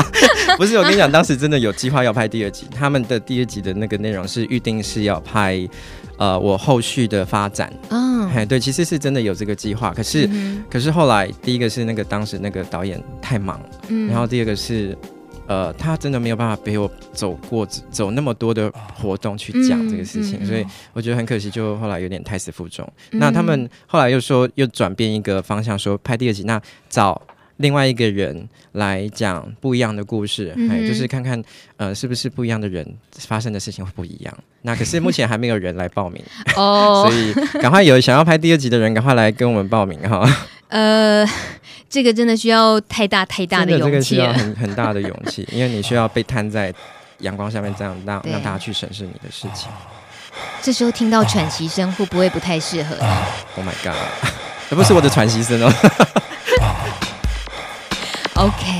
[0.56, 5.68] 不是，我跟你讲，当时真的有计划要拍第二集，他们的第二集的那个内容是预定是要拍。
[6.16, 10.62] 呃，我后续的发展，嗯、oh.，对，其实是真的有这个计划，可是，mm -hmm.
[10.70, 13.58] 可是后来，第一个是那个当时那个导演太忙，
[13.88, 14.94] 嗯、mm -hmm.，然后第二个是，
[15.50, 20.48] 呃，他真的没有办法陪我走过走那么多的活动去讲这个事情，mm -hmm.
[20.48, 22.88] 所以我觉得很可惜，就后来有点胎死腹中。
[23.10, 23.26] Mm -hmm.
[23.26, 27.20] 那他们后来又说又转变一个方向，说拍第二集，那找。
[27.56, 30.54] 另外一个人来讲不一样的故事，
[30.88, 31.42] 就是看看
[31.76, 34.34] 呃是不是不一样的人发生的事情会不一样。
[34.62, 36.24] 那可是目前还没有人来报名
[36.56, 40.26] 哦， 所以赶快有想要拍第二集的人，赶快来跟我们报名哈。
[40.68, 41.22] 呃，
[41.90, 46.72] 这个真的需要太大太大的勇气，这个需要很很大的勇气，因为你需要被摊在
[47.18, 49.68] 阳光下面，这样 让让大家去审视你的事情。
[50.62, 52.94] 这时候听到喘息声，会不会不太适合
[53.56, 53.96] ？Oh my god，
[54.70, 55.72] 这不是我的喘息声哦。
[58.36, 58.79] OK，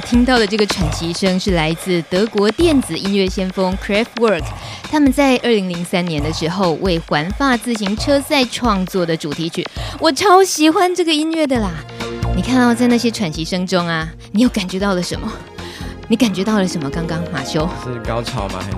[0.00, 4.44] 听到的这个喘息声是来自德国电子音乐先锋 Craftwork，
[4.90, 9.66] 他们在二零零三年的时候为环发自行车赛创作的主题曲。
[9.98, 11.70] 我超喜欢这个音乐的啦！
[12.34, 15.32] 你看到在那些喘息声中啊，你又感觉到了什么？
[16.08, 16.88] 你感觉到了什么？
[16.88, 18.60] 刚刚马修是高潮吗？
[18.62, 18.70] 还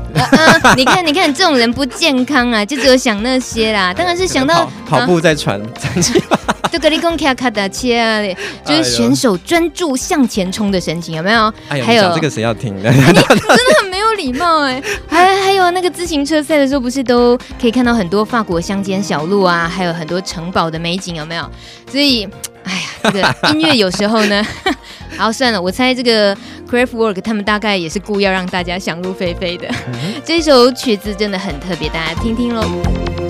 [0.70, 0.76] 是？
[0.76, 3.92] 你看，你看，这种人不健康啊，就只有想那些啦。
[3.92, 6.22] 当然是想到跑，跑步在喘 喘气。
[6.70, 8.22] 就格力贡卡卡达切啊，
[8.64, 11.52] 就是选手专注向前冲的神情，有没有？
[11.68, 12.90] 哎、还有这个谁要听的？
[12.90, 13.22] 你 真的
[13.80, 14.82] 很没有礼貌哎！
[15.70, 21.50] 那个自行车赛的时候，不是都可以看到很多法国乡间小路啊，还有很多城堡的美景，有没有？
[21.90, 22.28] 所以，
[22.64, 24.44] 哎呀，这个音乐有时候呢，
[25.16, 26.36] 好算了，我猜这个
[26.70, 29.68] Craftwork 他们大概也是故意要让大家想入非非的。
[29.88, 33.27] 嗯、这首曲子真的很特别，大家听听喽。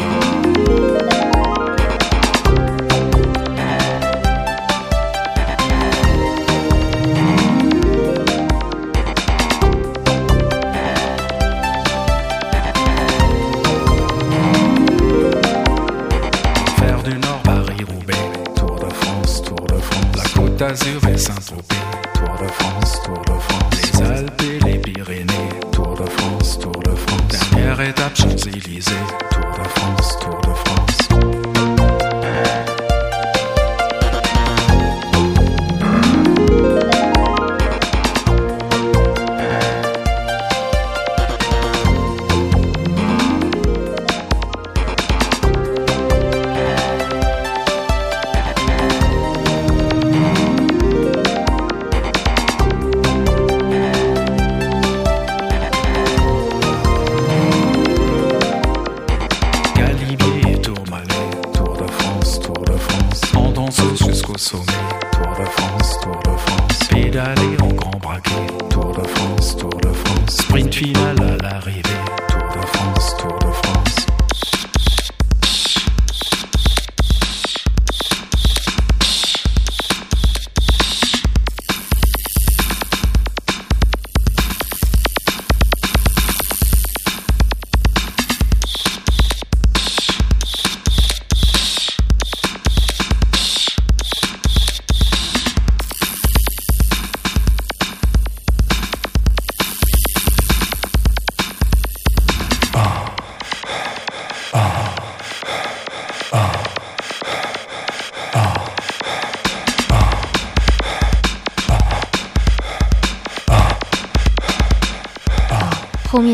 [21.19, 21.75] Saint-Tropez,
[22.15, 23.38] Tour de France, Tour de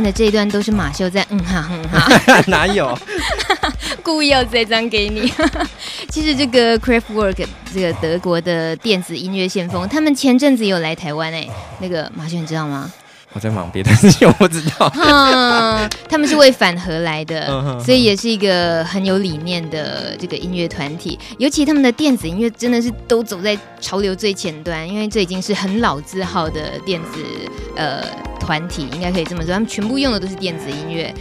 [0.04, 2.96] 的这一段都是马修在嗯哈嗯哈， 哪有？
[4.04, 5.32] 故意要这张给你。
[6.10, 11.48] 其实这个 Kraftwerk 这个德国的电子音乐先锋，他们前阵子有来台湾哎，
[11.80, 12.92] 那个马修你知道吗？
[13.32, 14.88] 我在忙别的事情，我不知道。
[14.94, 17.48] 嗯，他们是为反核来的，
[17.84, 21.18] 所以也是一个很有理念的这个音乐团体。
[21.38, 27.24] 尤其他们的电子音乐真的是都走在潮流最前端，因为这已经是很老字号的电子
[27.74, 28.04] 呃
[28.44, 31.12] 团体，应该可以这么说，他们全部用的都是电子音乐。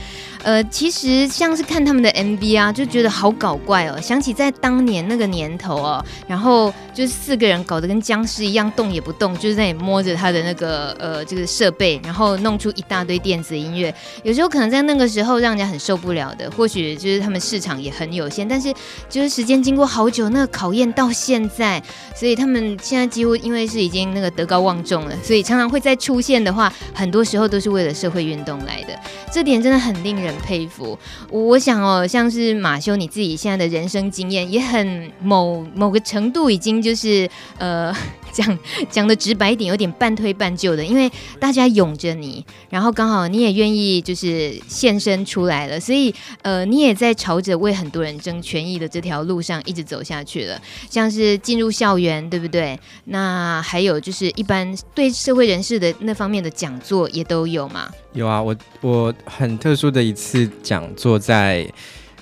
[0.44, 4.00] 呃，其实像是看他们的 MV 啊，就觉得好搞怪哦。
[4.02, 13.94] 想起在当年那个年头哦，然后就是四个人搞得跟僵尸一样，动也不动，就是在那里摸着他的那个呃这个设备，然后弄出一大堆电子音乐。
[14.24, 18.74] 有时候可能在那个时候让人家很受不了的，或许就是他们市场也很有限，但是
[19.10, 21.82] 就是时间经过好久，那个考验到现在，
[22.14, 28.94] 所以他们现在几乎因为是已经那个德高望重了，所以常常会再出现的话，很多时候都是为了社会运动来的。
[29.32, 30.98] 这点真的很令人佩服。
[31.30, 37.94] 我想哦，像是马修你自己现在的人生经验，也很某某个程度已经就是呃
[38.34, 38.60] 讲
[38.90, 41.10] 讲的直白一点，有点半推半就的，因为
[41.40, 50.60] 大家拥着你，然后刚好你也愿意就是现身出来了，所以呃你也在朝着为很多人争权益的这条路上一直走下去了。
[50.90, 52.80] 像是进入校园，对不对？
[53.06, 57.90] 那还有就是一般对社会人士的那方面的讲座也都有嘛？
[58.14, 61.68] 有啊，我我很特殊的一次讲座在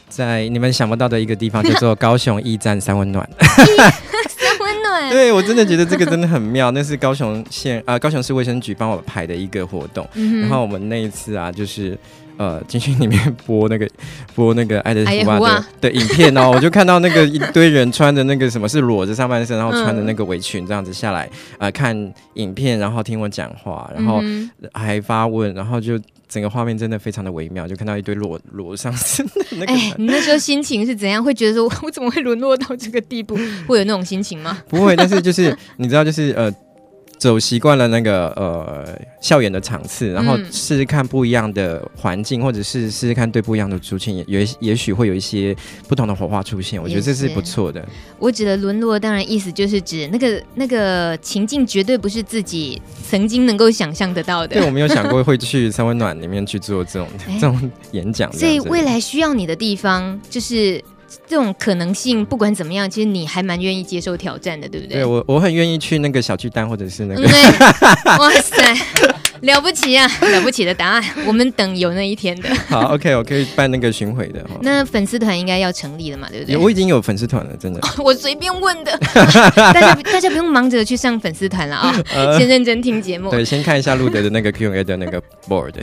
[0.08, 3.30] 在你们想不到的一个地方， 叫做高雄驿站三温暖。
[5.12, 11.98] 对我真的觉得这个真的很妙，那是高雄县啊、呃、高雄市卫生局帮我排的一个活动，嗯、然后我们那一次啊就是。
[12.42, 13.88] 呃，进去里面播那个
[14.34, 21.26] 播那个爱的图画的的影片哦，我就看到那个一堆人穿的那个什么是裸着上半身，然后穿着那个围裙这样子下来
[21.60, 21.96] 啊、呃，看
[22.34, 24.24] 影片，然后听我讲话，然后
[24.74, 29.74] 还发问，然后就整个画面真的非常的微妙，就看到一堆裸裸上身的那个。
[29.74, 31.24] 哎，你那时候心情是怎样？
[31.24, 33.38] 会觉得说我 我怎么会沦落到这个地步？
[33.68, 34.58] 会有那种心情吗？
[34.68, 36.52] 不会，但是就是你知道，就是呃。
[37.22, 45.56] 走习惯了那个呃校园的场次，然后试试看不一样的环境，嗯、或者是试试看对不一样的族群，也也也许会有一些
[45.88, 46.82] 不同的火花出现。
[46.82, 47.88] 我觉得这是不错的。
[48.18, 54.56] 我指的沦落，当然意思就是指那个那个情境绝对不是自己曾经能够想象得到的。
[54.56, 57.08] 对，我没有想过会去三温暖里面去做这种
[57.40, 58.34] 这种演讲。
[58.34, 60.84] 所以未来需要你的地方就是。
[61.28, 64.98] 这种可能性，不管怎么样，其实你还蛮愿意接受挑战的，对不对？
[64.98, 67.22] 对，我我很愿意去那个小巨蛋，或者是那个。
[67.22, 67.32] 对，
[68.18, 68.76] 哇塞，
[69.44, 72.50] 了不起啊， 了不起的答案，我们等有那一天的。
[72.70, 74.46] 好，OK，我可以办那个巡回的。
[74.62, 76.58] 那粉丝团应该要成立了嘛，对不对？
[76.58, 77.80] 我已经有粉丝团了，真的。
[78.04, 78.96] 我随便问的，
[79.56, 83.32] 大家大家不用忙着去上粉丝团了啊，呃、先认真听节目。
[83.32, 85.74] 对，先看一下路德的那个 Q&A 的那个 board。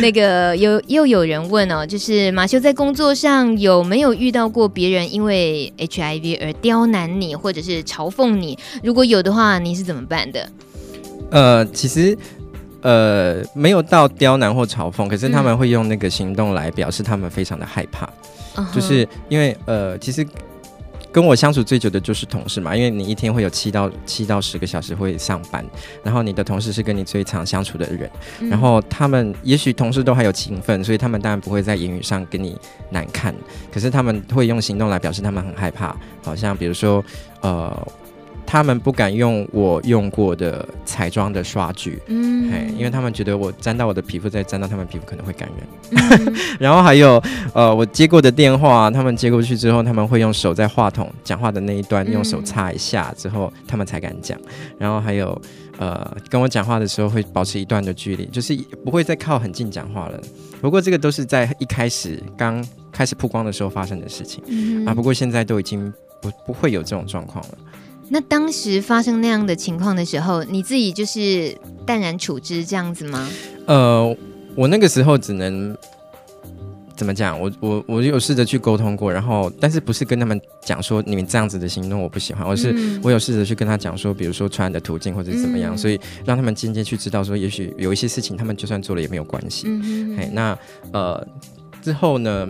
[0.00, 8.56] 那个有又有人问哦，就是马修在工作上有没有遇到过别人因为 HIV 而刁难你，或者是嘲讽你？
[8.82, 10.48] 如果有的话，你是怎么办的？
[11.30, 12.16] 呃，其实
[12.82, 18.08] 呃没有到刁难或嘲讽，可是他们会用那个行动来表示他们非常的害怕，
[18.56, 20.26] 嗯、就是因为呃其实
[21.10, 25.64] 跟我相处最久的就是同事嘛，因为你一天会有七到七到十个小时会上班，
[26.02, 28.10] 然后你的同事是跟你最常相处的人，
[28.40, 32.58] 嗯、然后他们也许同事都还有情分，所以他们当然不会在言语上跟你
[32.90, 33.34] 难看，
[33.72, 37.04] 可是他们会用行动来表示他们很害怕，好像比如说
[37.42, 37.86] 呃。
[38.52, 45.98] 他们不敢用我用过的彩妆的刷具，嗯，嘿，因为他们觉得我沾到我的皮肤，再沾到他们皮肤可能会感染。
[46.26, 47.18] 嗯、 然后还有，
[47.54, 54.38] 呃，我接过的电话，他们接过去之后，他们会用手在话筒讲话的那一端用手擦一下，之后他们才敢讲。
[54.78, 55.40] 然后还有，
[55.78, 60.20] 呃，跟我讲话的时候会保持一段的距离，就是不会再靠很近讲话了。
[60.60, 65.90] 不过这个都是在一开始刚开始曝光的时候发生的事情，嗯、啊，不过现在都已经
[66.20, 67.58] 不不会有这种状况了。
[68.12, 71.56] 那当时发生那样的情况的时候，你自己就是
[71.86, 73.26] 淡然处之这样子吗？
[73.64, 74.14] 呃，
[74.54, 75.74] 我那个时候只能
[76.94, 77.40] 怎么讲？
[77.40, 89.64] 我我我有试着去沟通过，然后但是不是跟他们讲说你们这样子的行动我不喜欢，而是我有试着去跟他讲说，比如说传染的途径或者是怎么样，嗯、所以让他们渐渐去知道说，也许有一些事情他们就算做了也没有关系。
[89.68, 90.58] 嗯嘿，那
[90.92, 91.26] 呃
[91.80, 92.46] 之后呢？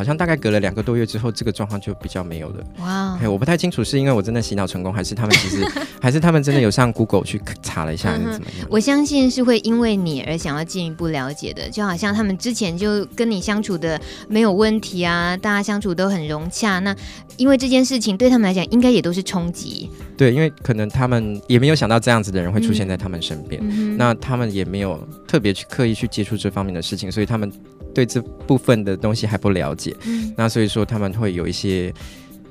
[0.00, 2.64] 好像大概隔了两个多月之后，这个状况就比较没有了。
[2.78, 3.32] 哇 Wow！
[3.34, 5.62] 我不太清楚是因为我真的洗脑成功，还是他们其实，
[6.00, 8.66] 还是他们真的有上 Google 去查了一下，还是怎么样？
[8.70, 11.68] 我相信是会因为你而想要进一步了解的。
[11.68, 16.78] 就好像他们之前就跟你相处的没有问题啊，大家相处都很融洽。
[16.78, 16.96] 那
[17.36, 19.90] 因为这件事情对他们来讲，应该也都是冲击。
[20.16, 27.52] 对，因为可能他们也没有想到这样子的人会出现在他们身边，嗯、那他们也没有特别去刻意去接触这方面的事情，所以他们。
[27.94, 31.92] 对这部分的东西还不了解，嗯、那所以说他们会有一些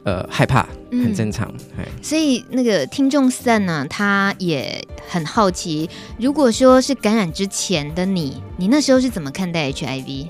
[0.03, 1.53] 呃害怕，很正常。
[1.77, 10.27] 嗯、所以那个听众 Sun 呢，他也很好奇，如果说是感染之前的你，你那时候是怎么看待 HIV？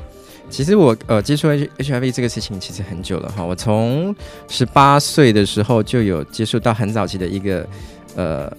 [0.49, 4.15] 其实我呃接触 H HIV 这个事情其实很久了哈，我从
[4.47, 7.67] 十八岁的时候就有接触到很早期的一个
[8.15, 8.51] 呃。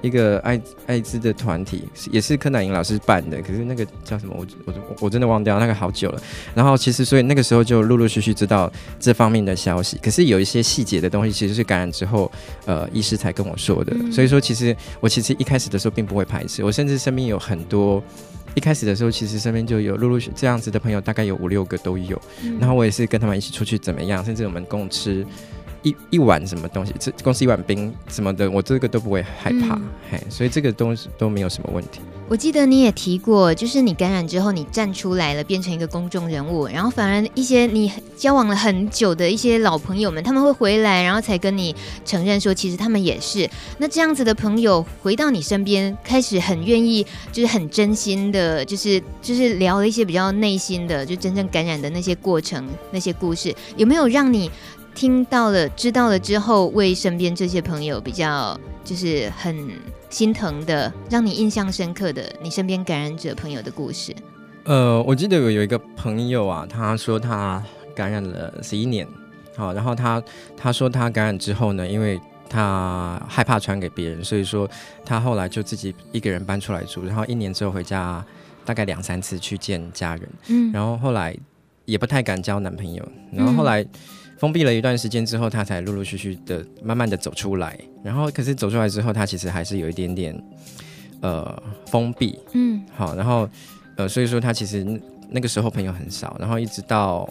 [0.00, 6.22] 一个艾艾滋的团体，也是柯南英老师办的，可是那个叫什么，我我我真的忘掉，那个好久了。
[6.54, 8.70] 然后其实所以那个时候就陆陆续续知道
[9.00, 12.30] 这方面的消息，可是有一些细节的东西，其实是感染之后，
[12.66, 13.92] 呃，医师才跟我说的。
[13.98, 18.02] 嗯、所以说，其实我其实一开始的时候并不会排斥，我甚至身边有很多，
[18.54, 22.20] 一开始的时候其实身边就有陆陆续这样子的朋友，大概有五六个都有。
[22.44, 25.26] 嗯、然后我也是跟他们一起出去怎么样，甚至我们共吃。
[25.82, 32.00] 一一碗什么东西，这公司一碗冰什么的，我这个都不会害怕，嗯、嘿，所以这个东西都没有什么问题。
[32.28, 41.74] 我记得你也提过，就是你感染之后，你站出来了，变成一个公众人物，然后反而一些你交往了很久的一些老朋友们，他们会回来，然后才跟你
[42.04, 43.48] 承认说，其实他们也是。
[43.78, 54.50] 那这样子的朋友回到你身边，开始很愿意，就是很真心的，就是就是聊了一些比较内心的，就真正感染的那些过程、那些故事，有没有让你？
[54.98, 59.70] 听到了、知道了之后，为身边这些朋友比较就是很
[60.10, 64.12] 心疼的，让你印象深刻的，你身边感染者朋友的故事。
[64.64, 67.62] 呃，我记得有有一个朋友啊，他说他
[67.94, 69.06] 感染了十一年，
[69.56, 70.20] 好，然后他
[70.56, 72.20] 他说他感染之后呢，因为
[72.50, 74.68] 他害怕传给别人，所以说
[75.04, 78.26] 他后来就自己一个人搬出来住，然后一年之后回家，
[78.64, 81.36] 大概两三次去见家人，嗯，然后后来
[81.84, 83.80] 也不太敢交男朋友，然后后来。
[83.80, 83.88] 嗯
[84.38, 87.76] 封闭了一段时间之后，他才陆陆续续的慢慢的走出来。
[88.04, 90.42] 然后，可是走出来之后，他其实还是有一点点
[91.20, 92.38] 呃封闭。
[92.52, 93.48] 嗯，好，然后
[93.96, 94.86] 呃，所以说他其实
[95.28, 96.36] 那个时候朋友很少。
[96.38, 97.28] 然后一直到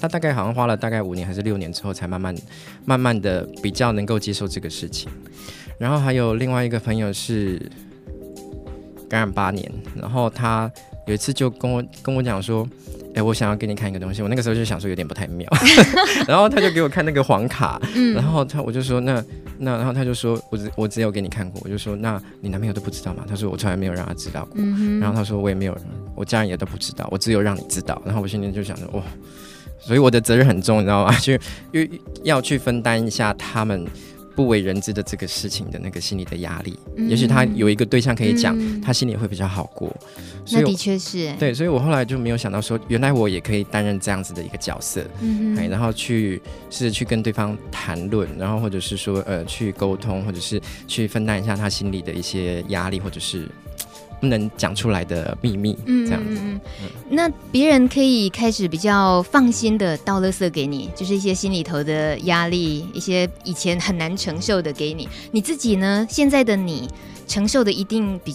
[0.00, 2.34] 他大概好像花了大概五年还是六年之后，才慢慢
[2.86, 5.10] 慢慢的比较能够接受这个事情。
[5.78, 7.60] 然后还有另外一个朋友是
[9.06, 10.72] 感染八年，然后他
[11.06, 12.66] 有一次就跟我跟我讲说。
[13.18, 14.22] 哎，我想要给你看一个东西。
[14.22, 15.48] 我那个时候就想说有点不太妙，
[16.28, 19.22] 然后他就给我看那个黄卡，嗯、然后他我就说那
[19.58, 23.24] 那，然后他就说我只我只有给你看过，我就说那你男朋友都不知道吗？
[23.28, 25.76] 他说我从来没有让他知道过，嗯、然后他说我也没有，
[26.14, 28.00] 我家人也都不知道，我只有让你知道。
[28.06, 29.02] 然后我心里就想着哇，
[29.80, 31.12] 所以我的责任很重，你知道吗？
[31.18, 31.32] 就
[31.72, 31.84] 又
[32.22, 33.84] 要去分担一下他们。
[34.38, 39.92] 不为人知的这个事情的那个心理的压力，嗯、也许他有一个对象可以讲，嗯、他心里会比较好过。
[40.52, 41.32] 那的确是。
[41.40, 53.48] 对，所以我后来就没有想到说，原来我也可以担任这样子的一个角色，嗯哎，然后去试着去跟对方谈论，然后或者是说呃去沟通，或者是去分担一下他心里的一些压力，或者是。
[54.20, 56.40] 不能讲出来的秘密，嗯这样子。
[56.42, 65.08] 嗯嗯、那别人可以开始比较放心的倒垃圾给你，就是一些心里头的压力，一些以前很难承受的给你。
[65.30, 66.06] 你自己呢？
[66.10, 66.88] 现在的你
[67.26, 68.34] 承受的一定比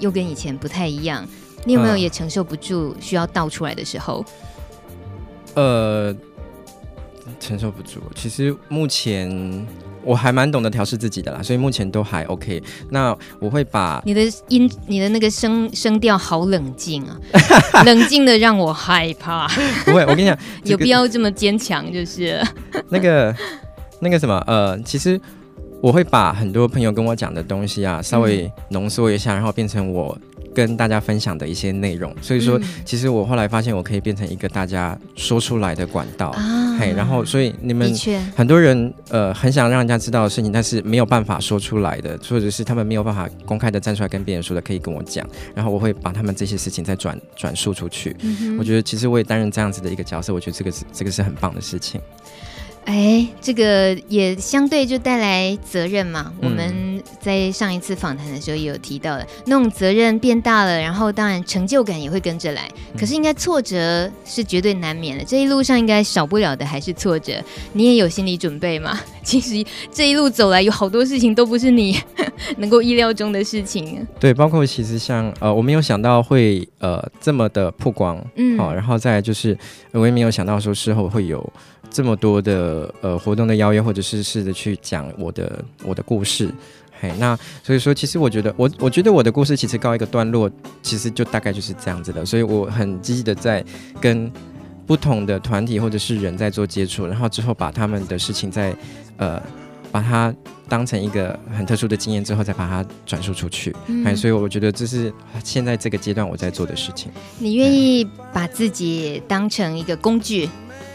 [0.00, 1.26] 又跟以前不太一样。
[1.64, 4.24] 你有没有也承受不住需要倒出来的时候？
[5.54, 6.14] 呃，
[7.40, 8.00] 承受不住。
[8.14, 9.66] 其实目前
[10.04, 12.62] 我还蛮懂得调试自己的啦，所以目前都还 OK。
[12.90, 17.16] 那我会把你的音、你的那个声声调好冷静啊，
[17.84, 19.48] 冷静的让我害怕。
[19.84, 22.40] 不会，我跟你讲， 有必要这么坚强，就是
[22.90, 23.34] 那个
[24.00, 25.20] 那个什么呃，其实。
[25.82, 30.14] 我会把很多朋友跟我讲的东西啊，稍微浓缩一下，嗯、然后变成我
[30.54, 32.14] 跟大家分享的一些内容。
[32.20, 36.28] 所以说，嗯、其实我后来发现，我可以变成一个大家说出来的管道。
[36.30, 37.92] 啊、嘿，然后，所以你们
[38.34, 45.28] 很多人呃很想让人家知道的事情，但是没有办法说出来的，或者是他们没有办法公开的站出来跟别人说的，可以跟我讲。
[45.54, 48.16] 然后我会把他们这些事情再转转述出去。
[48.20, 52.00] 嗯、我觉得其实我也担任这样子的一个角色，我觉得这个是这个是很棒的事情。
[52.86, 56.32] 哎，这个也相对就带来责任嘛。
[56.40, 62.70] 嗯、我们在上一次访谈的时候也有提到的，那种责任变大了，然后当然成就感也会跟着来。
[62.98, 67.42] 可是应该挫折是绝对难免的，这一路上应该少不了的还是挫折。
[67.72, 69.00] 你也有心理准备吗？
[69.22, 71.98] 其实这一路走来，有好多事情都不是你
[72.58, 74.06] 能够意料中的事情。
[74.18, 79.56] 对，包括其实像呃，我没有想到会呃这么的曝光，嗯，好、哦，然后再就是
[79.92, 81.52] 我也没有想到说事后会有。
[81.92, 86.48] 这么多的呃活动的邀约，或者是试着去讲我的我的故事，
[87.00, 90.50] 嘿，那所以说，其实我觉得我我觉得我的故事其实告一个段落，
[90.82, 92.26] 其实就大概就是这样子的。
[92.26, 93.64] 所以我很积极的在
[94.00, 94.30] 跟
[94.86, 98.76] 不同的团体或者是人在做接触，然后之后把他们的事情再
[99.16, 99.40] 呃
[99.90, 100.34] 把它
[100.68, 103.74] 当成一个很特殊的经验之后，再把它转述出去。
[103.86, 107.10] 嗯，所以我觉得这是现在这个阶段我在做的事情。
[107.38, 110.48] 你愿意把自己当成一个工具？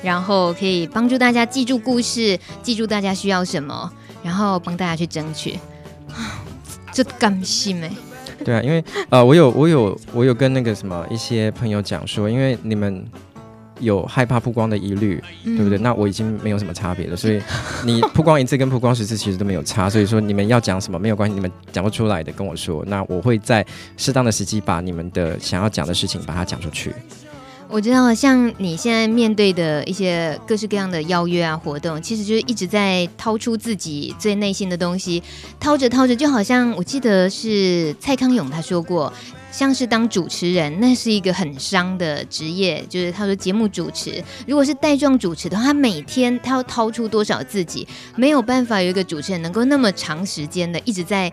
[0.03, 3.91] 然后可以帮助大家记住故事，记住大家需要什么，
[4.21, 5.57] 然后帮大家去争取。
[6.91, 7.91] 这甘心哎？
[8.43, 13.03] 对啊，因为呃，我有我有我有跟那个什么一些朋友讲说，因为你们
[13.79, 15.77] 有害怕曝光的疑虑，嗯、对不对？
[15.77, 17.41] 那我已经没有什么差别了，所以
[17.83, 19.89] 你曝光一次跟曝光十次其实都没有差。
[19.89, 23.65] 所以说你们要讲什么没有关系，你们讲不出来的跟我说，那我会在
[23.97, 26.93] 适当的时机把你们的想要讲的事情把它讲出去。
[27.75, 35.21] 我知道，像你现在面对的一些各式各样的邀约啊、活动，其实就是一直在掏出自己最内心的东西，
[35.59, 39.11] 掏着掏着，就好像我记得是蔡康永他说过，
[39.51, 51.29] 像是当主持人，那是一个很伤的职业，就是他说节目主持，如果是带状主持的话，他每天他要掏出多少自己，没有办法有一个主持人能够那么长时间的一直在。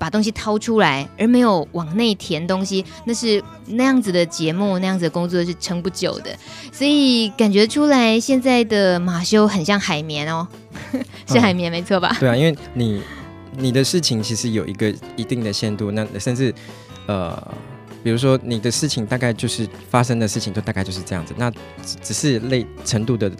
[0.00, 6.34] 把东西掏出来，而没有往内填东西，那是那样子的节目，那样子的工作是撑不久的。
[6.72, 10.48] 所以感觉出来，现在的马修很像海绵哦，
[11.28, 12.16] 是海绵、嗯、没错吧？
[12.18, 13.02] 对啊，因为你
[13.58, 16.54] 你的事情其实有一个一定的限度，那甚至
[17.06, 17.54] 呃，
[18.02, 23.30] 比如说你的事情大概就是发生的事情，就大概就是这样子，那只只是类程度的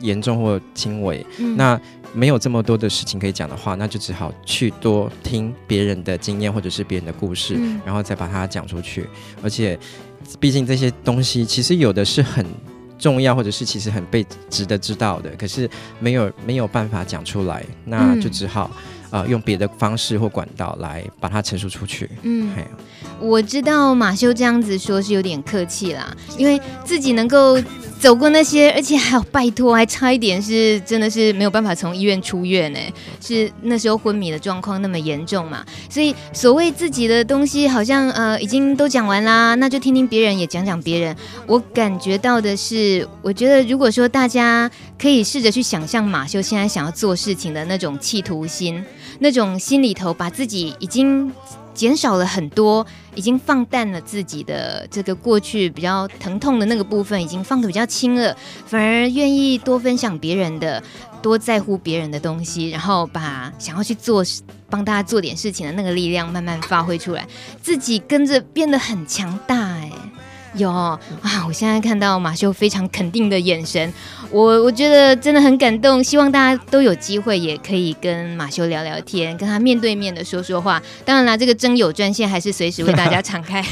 [0.00, 1.80] 严重或轻微，嗯、那。
[2.12, 9.08] 没有这么多的事情可以讲的话，那就只好去多听别人的经验或者是别人的故事，嗯、然后再把它讲出去。
[9.42, 9.78] 而且，
[10.38, 12.44] 毕竟这些东西其实有的是很
[12.98, 18.70] 重要，或者是其实很被值得知道的，可是没有没有办法讲出来，那就只好。
[19.10, 22.08] 呃，用别的方式或管道来把它陈述出去。
[22.22, 22.52] 嗯，
[23.18, 27.60] 我知道马修这样子说是有点客气啦，因为自己能够
[27.98, 32.78] 走过那些，而且还有拜托，还差一点是真的是没有办法从医院出院呢，
[33.20, 41.16] 是那时候昏迷的状况那么严重嘛，所以所谓自己的东西好像呃已经都讲完啦，那就听听别人也讲讲别人。
[41.46, 48.82] 我感觉到的是，我觉得如果说大家可以试着去想象马修现在想要做事情的那种企图心。
[49.20, 51.32] 那种心里头把自己已经
[51.72, 60.82] 减少了很多，已经放淡了自己的这个过去比较疼痛的那个部分，已经放得比较轻了，反而愿意多分享别人的，
[61.22, 64.24] 多在乎别人的东西，然后把想要去做
[64.68, 67.26] 帮大家做点事情的那个力量慢慢发挥出来，
[67.62, 69.92] 自己跟着变得很强大哎。
[70.54, 70.98] 有啊！
[71.46, 73.92] 我现在看到马修非常肯定的眼神，
[74.30, 76.02] 我我觉得真的很感动。
[76.02, 80.82] 希望大家都有机会，也可以跟马修聊聊天，跟他面对面的说说话。
[81.04, 83.62] 当然啦，这个征友专线还是随时为大家敞开，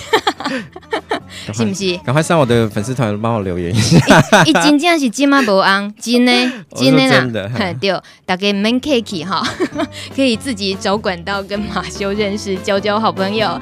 [1.53, 1.97] 是不是？
[1.99, 3.99] 赶快上我的粉丝团帮我留言 一下。
[4.45, 6.33] 一真正是金马博安，真的
[6.77, 6.95] 真
[7.33, 9.43] 的啦， 对，大家免客气哈，
[10.15, 13.61] 可以自己找管道跟马修认识，交交好朋友。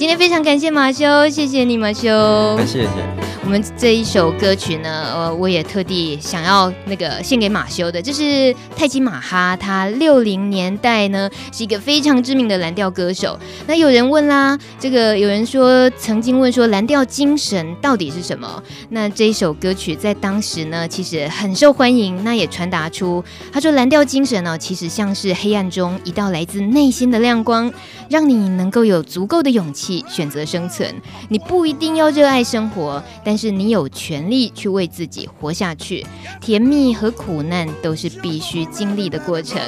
[0.00, 3.29] 今天非常感谢马修，谢谢你马修，谢谢。
[3.42, 13.36] 我们这一首歌曲呢，呃，我也特地想要那个献给马修的，这是泰姬马哈，他六零年代呢是一个非常知名的蓝调歌手。
[13.66, 18.62] 那有人问啦，这个有人说曾经问说蓝调精神到底是什么？
[18.90, 27.72] 那这一首歌曲在当时呢，其实很受欢迎，那也传达出他说蓝调精神呢，其实像是黑暗中一道来自内心的亮光，
[28.10, 30.94] 让你能够有足够的勇气选择生存。
[31.30, 33.02] 你不一定要热爱生活，
[33.36, 36.06] 是你有权利去为自己活下去。
[36.40, 39.60] 甜蜜和苦难都是必须经历的过程。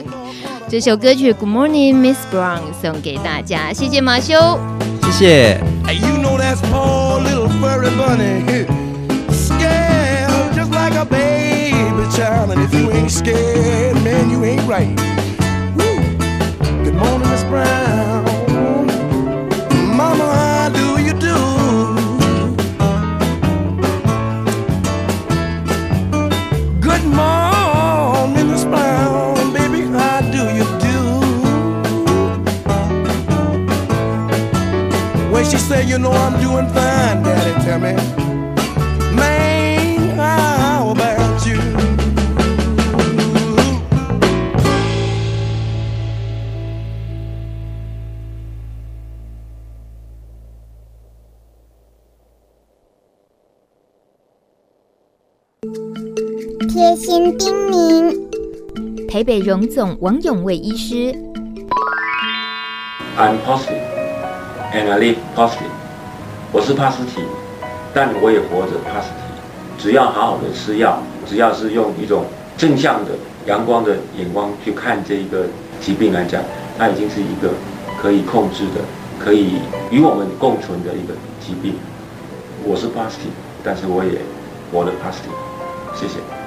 [0.68, 4.58] 这首歌曲《Good Morning Miss Brown》送给大家，谢谢马修，
[5.02, 5.60] 谢谢。
[5.84, 8.66] Hey, you know that's poor little furry bunny,
[9.30, 12.50] scared just like a baby child.
[12.50, 14.88] And if you ain't scared, man, you ain't right.
[15.76, 16.00] Woo.
[16.84, 17.91] Good morning, Miss Brown.
[35.62, 37.94] Say, you know I'm doing fine, Daddy, tell me,
[39.14, 41.60] man, how about you?
[56.68, 61.14] 贴心叮咛，台北荣总王永卫医师。
[63.16, 63.91] I'm positive
[64.72, 65.70] and I live positive。
[66.50, 67.20] 我是帕斯提，
[67.92, 69.82] 但我也活着帕斯提。
[69.82, 72.24] 只要好好的吃药，只要是用一种
[72.56, 73.12] 正向的、
[73.46, 75.44] 阳光的眼光去看这一个
[75.80, 76.42] 疾病来讲，
[76.78, 77.50] 它已经是一个
[78.00, 78.80] 可以控制的、
[79.22, 79.56] 可以
[79.90, 81.74] 与我们共存的一个疾病。
[82.64, 83.28] 我是帕斯提，
[83.62, 84.20] 但是我也
[84.72, 85.28] 活得帕斯提。
[85.94, 86.41] 谢谢。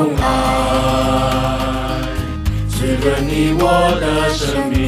[0.00, 0.22] 用爱
[2.70, 3.64] 滋润你我
[4.00, 4.78] 的生命，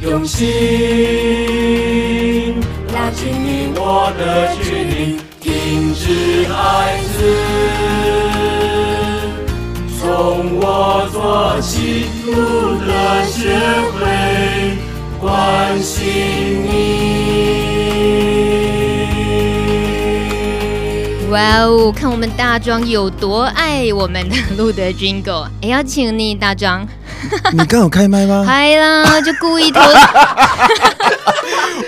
[0.00, 0.44] 用心
[2.94, 7.18] 拉近你我的距离，停止孩子，
[9.98, 10.06] 从
[10.60, 10.64] 我
[11.10, 12.32] 做起，路
[12.78, 12.88] 德
[13.26, 13.58] 学
[13.98, 13.98] 会
[15.20, 15.20] 关
[15.82, 15.98] 心
[16.62, 17.11] 你。
[21.32, 26.86] 哇哦，看我们大庄有多爱我们的路德 Jingle， 也要请你大庄。
[27.52, 28.44] 你刚有开麦吗？
[28.46, 29.80] 开啦，就故意偷，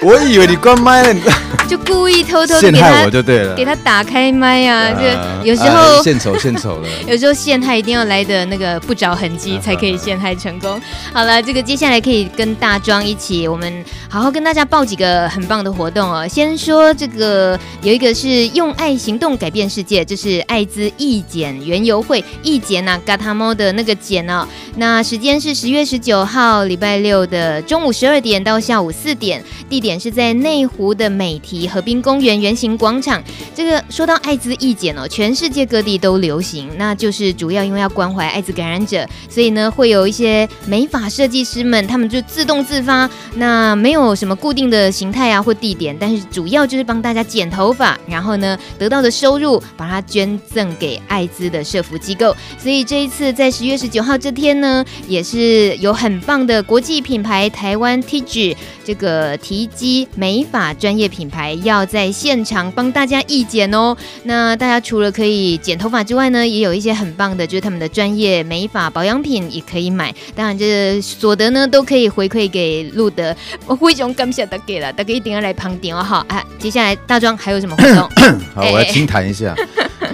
[0.03, 1.21] 我以为你关麦了，
[1.67, 6.89] 就故意偷偷的陷给他害我就对了，给他打开麦啊，就有时候啊献丑献丑了。
[7.09, 10.81] 有时候陷害一定要来的那个不着痕迹，才可以陷害成功。
[11.13, 16.27] 好了，这个接下来可以跟大庄一起，我们好好跟大家报几个很棒的活动哦。
[16.29, 24.47] 先说这个有一个是用爱行动改变世界，这是艾滋义检园游会义检呐，嘎他猫的那个检哦。
[24.77, 33.23] 那时间是十月十九号礼拜六的中午十二点到下午四点，地点是在内湖的美堤河滨公园圆形广场。
[33.55, 52.35] 这个说到艾滋义检哦，全世界各地都流行，那就是主要因为要关怀艾滋感染者，所以呢会有一些美发设计师们，他们就自动自发，那没有什么固定的形态啊或地点，但是主要就是帮大家剪头发，然后呢得到的收入把它捐赠给艾滋的社福机构。
[52.59, 63.97] 所以这一次在十月十九号这天呢，也是有很棒的国际品牌台湾 TIG 这个提肌美发专业品牌要在现场帮大家义剪哦。
[64.25, 70.15] 那大家除了可以剪头发之外呢，也有一些很棒的，就是他们的专业美发保养品也可以买。
[70.35, 73.35] 当然，这所得呢都可以回馈给路德。
[73.67, 76.03] 我非常感谢大家了，大家一定要来旁听哦。
[76.03, 78.09] 好啊，接下来大庄还有什么活动？
[78.55, 79.55] 好，我要轻谈一下。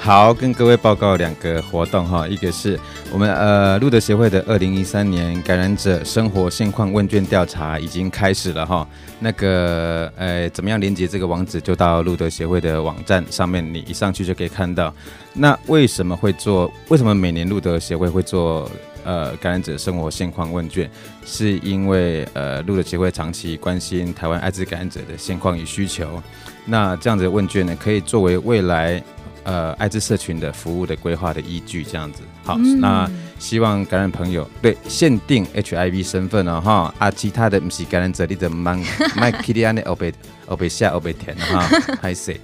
[0.03, 2.81] 好，跟各位报告两个活动哈，一个是
[3.13, 8.89] 我们呃路德协会的二零一三年感染者生活现况问卷调查已经开始了哈。
[9.19, 14.93] 那个呃怎么样连接这个网址，就到路德协会的网站上面，你一上去就可以看到。
[15.35, 16.73] 那为什么会做？
[16.89, 18.69] 为什么每年路德协会会做
[19.05, 20.91] 呃感染者生活现况问卷？
[21.27, 26.21] 是因为呃路德协会长期关心台湾艾滋感染者的现况与需求。
[26.65, 29.03] 那这样子的问卷呢，可以作为未来
[29.45, 32.23] 呃艾滋社群的服务的规划的依据，这样子。
[32.43, 38.79] 好，嗯、那希望感染朋友对限定 HIV 身份哦哈，啊其他的不是感染者，你的麦
[39.17, 40.13] 麦克利安的欧贝
[40.47, 41.69] 欧贝夏欧贝甜哈，
[42.01, 42.35] 还是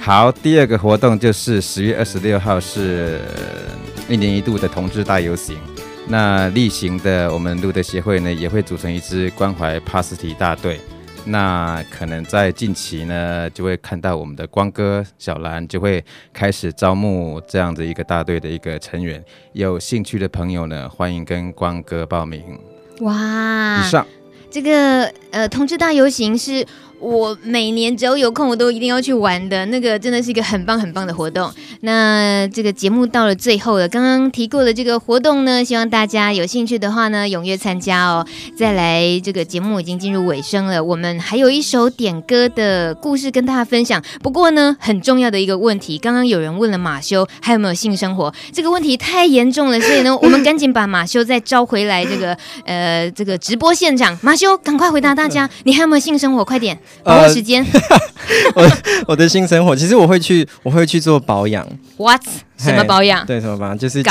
[0.00, 0.32] 好。
[0.32, 3.20] 第二个活动就是十月二十六号是
[4.08, 5.56] 一年一度的同志大游行。
[6.08, 10.80] 那例行的，我们路德协会呢也会组成一支关怀帕斯提大队。
[11.24, 19.24] 那可能在近期呢，就会看到我们的光哥小兰就会开始招募这样子一个大队的一个成员。
[19.52, 22.42] 有兴趣的朋友呢，欢迎跟光哥报名。
[23.00, 23.80] 哇！
[23.80, 24.06] 以上
[24.50, 26.66] 这个呃，同志大游行是。
[27.02, 31.52] 我每年只要有空，我都一定要去玩的那个，真的是一个很棒很棒的活动。
[31.80, 38.24] 那这个节目到了最后了，刚刚提过的这个活动呢，希望大家有兴趣的话呢，踊跃参加哦。
[38.56, 44.00] 再来，这个节目已经进入尾声了，我们还有一首点歌的故事跟大家分享。
[44.22, 54.16] 不过呢，很重要的一个问题，刚刚有人问了马修还有没有性生活，这个问题太严重了，所以呢，我们赶紧把马修再招回来，这个呃这个直播现场。
[54.22, 56.44] 马修，赶快回答大家，你还有没有性生活？
[56.44, 56.78] 快点！
[57.02, 57.64] 把握时间。
[58.54, 58.70] 我
[59.08, 61.66] 我的新生活，其实我会去，我会去做保养。
[61.96, 62.22] What？
[62.56, 63.26] 什么保养？
[63.26, 63.76] 对，什么保养？
[63.78, 64.02] 就是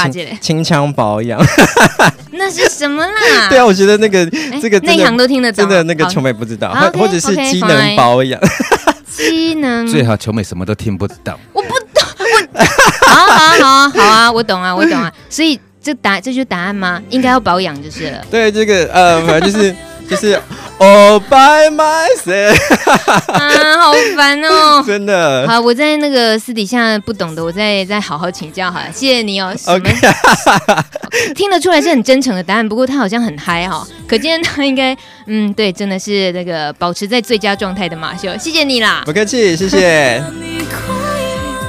[0.42, 1.40] 清腔保养。
[2.32, 3.48] 那是什么啦？
[3.50, 4.26] 对啊，我觉得那个
[4.62, 5.68] 这个内行都听得懂。
[5.68, 8.40] 真的那个琼美不知道，或或者是机能保养。
[9.10, 11.38] 机能最好琼美什么都听不懂。
[11.54, 12.04] 我不懂，
[12.54, 12.60] 我
[13.08, 15.12] 好好好好啊，我懂啊，我懂啊。
[15.30, 17.02] 所以这答这就是答案吗？
[17.10, 18.26] 应该要保养就是了。
[18.30, 19.74] 对，这个呃，反正就是。
[20.12, 20.38] 就是
[20.78, 22.54] all by myself，
[23.32, 25.48] 啊，好烦哦， 真的。
[25.48, 29.56] 好，我在那个私底下不懂的，我再再好好请教好了，谢谢你哦。
[29.68, 29.90] OK，
[31.34, 34.94] 听得出来是很真诚的答案，不过他好像很嗨哈，可见他应该，
[35.28, 40.22] 嗯，对，真的是那个保持在最佳状态的马修，谢谢你啦，不客气，谢谢。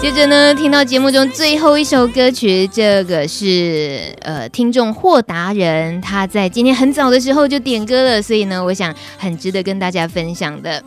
[0.02, 10.82] 接着呢，听到节目中最后一首歌曲，这个是呃听众霍达人，他在今天很早的时候就点歌了，所以呢，我想很值得跟大家分享的。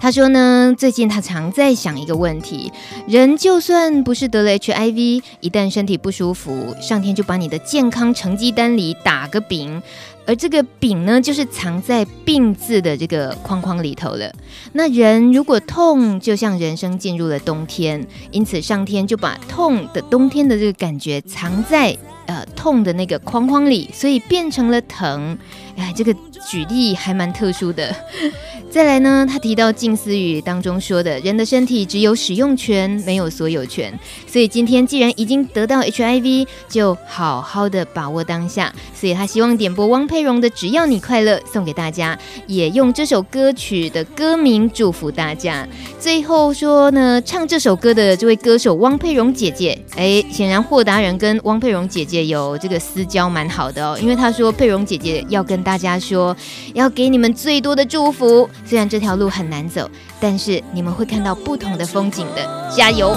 [0.00, 2.72] 他说呢，最近他常在想一个问题：
[3.06, 9.82] 人就算不是得了 HIV，一旦身体不舒服，上天就把你的健康成绩单里打个饼。
[10.26, 14.32] 而这个丙呢，就是藏在病字的这个框框里头了。
[14.72, 21.96] 那人如果痛，就像人生进入了冬天，因此上天就把痛的冬天的这个感觉藏在
[22.26, 25.36] 呃痛的那个框框里，所以变成了疼。
[25.76, 26.14] 哎，这个
[26.48, 27.94] 举例还蛮特殊的。
[28.70, 33.92] 再来呢，他提到静思语当中说的，人的身体只有使用权，没有所有权。
[34.28, 38.72] 所以今天既然已经得到 HIV，就好好的把握当下。
[38.94, 42.16] 所以他希望点播汪佩蓉的《只要你快乐》送给大家，
[42.46, 45.66] 也用这首歌曲的歌名祝福大家。
[45.98, 56.29] 最后说呢，唱这首歌的这位歌手汪佩蓉姐姐，哎，显然霍达人跟汪佩蓉姐姐有这个私交蛮好的哦，因为他说佩蓉姐姐要跟大家说，
[56.74, 58.48] 要给你们最多的祝福。
[58.64, 63.16] 虽然这条路很难走，但是你们会看到不同的风景的，加油！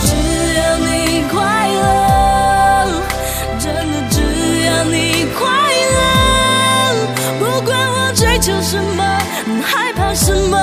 [0.00, 0.10] 只
[0.56, 3.02] 要你快乐，
[3.58, 4.20] 真的只
[4.66, 5.46] 要你快
[5.94, 5.96] 乐，
[7.38, 9.02] 不管我追求什么，
[9.62, 10.56] 害怕什么，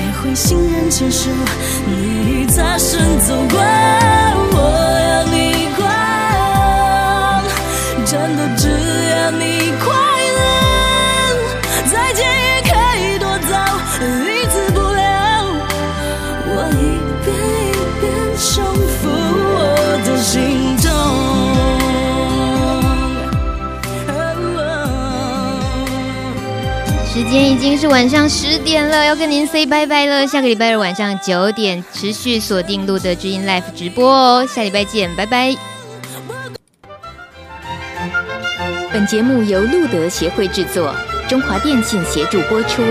[0.20, 1.30] 会欣然接受
[1.86, 3.58] 你擦身走过。
[4.56, 4.58] 我
[27.26, 30.24] 今天已经是晚上十点了，要跟您 say 拜拜了。
[30.26, 35.56] 下个礼拜日晚上九点持续锁定路德知音 Live 直播哦，下礼拜见，拜拜。
[38.92, 40.94] 本节目由路德协会制作，
[41.28, 42.82] 中华电信协助播出。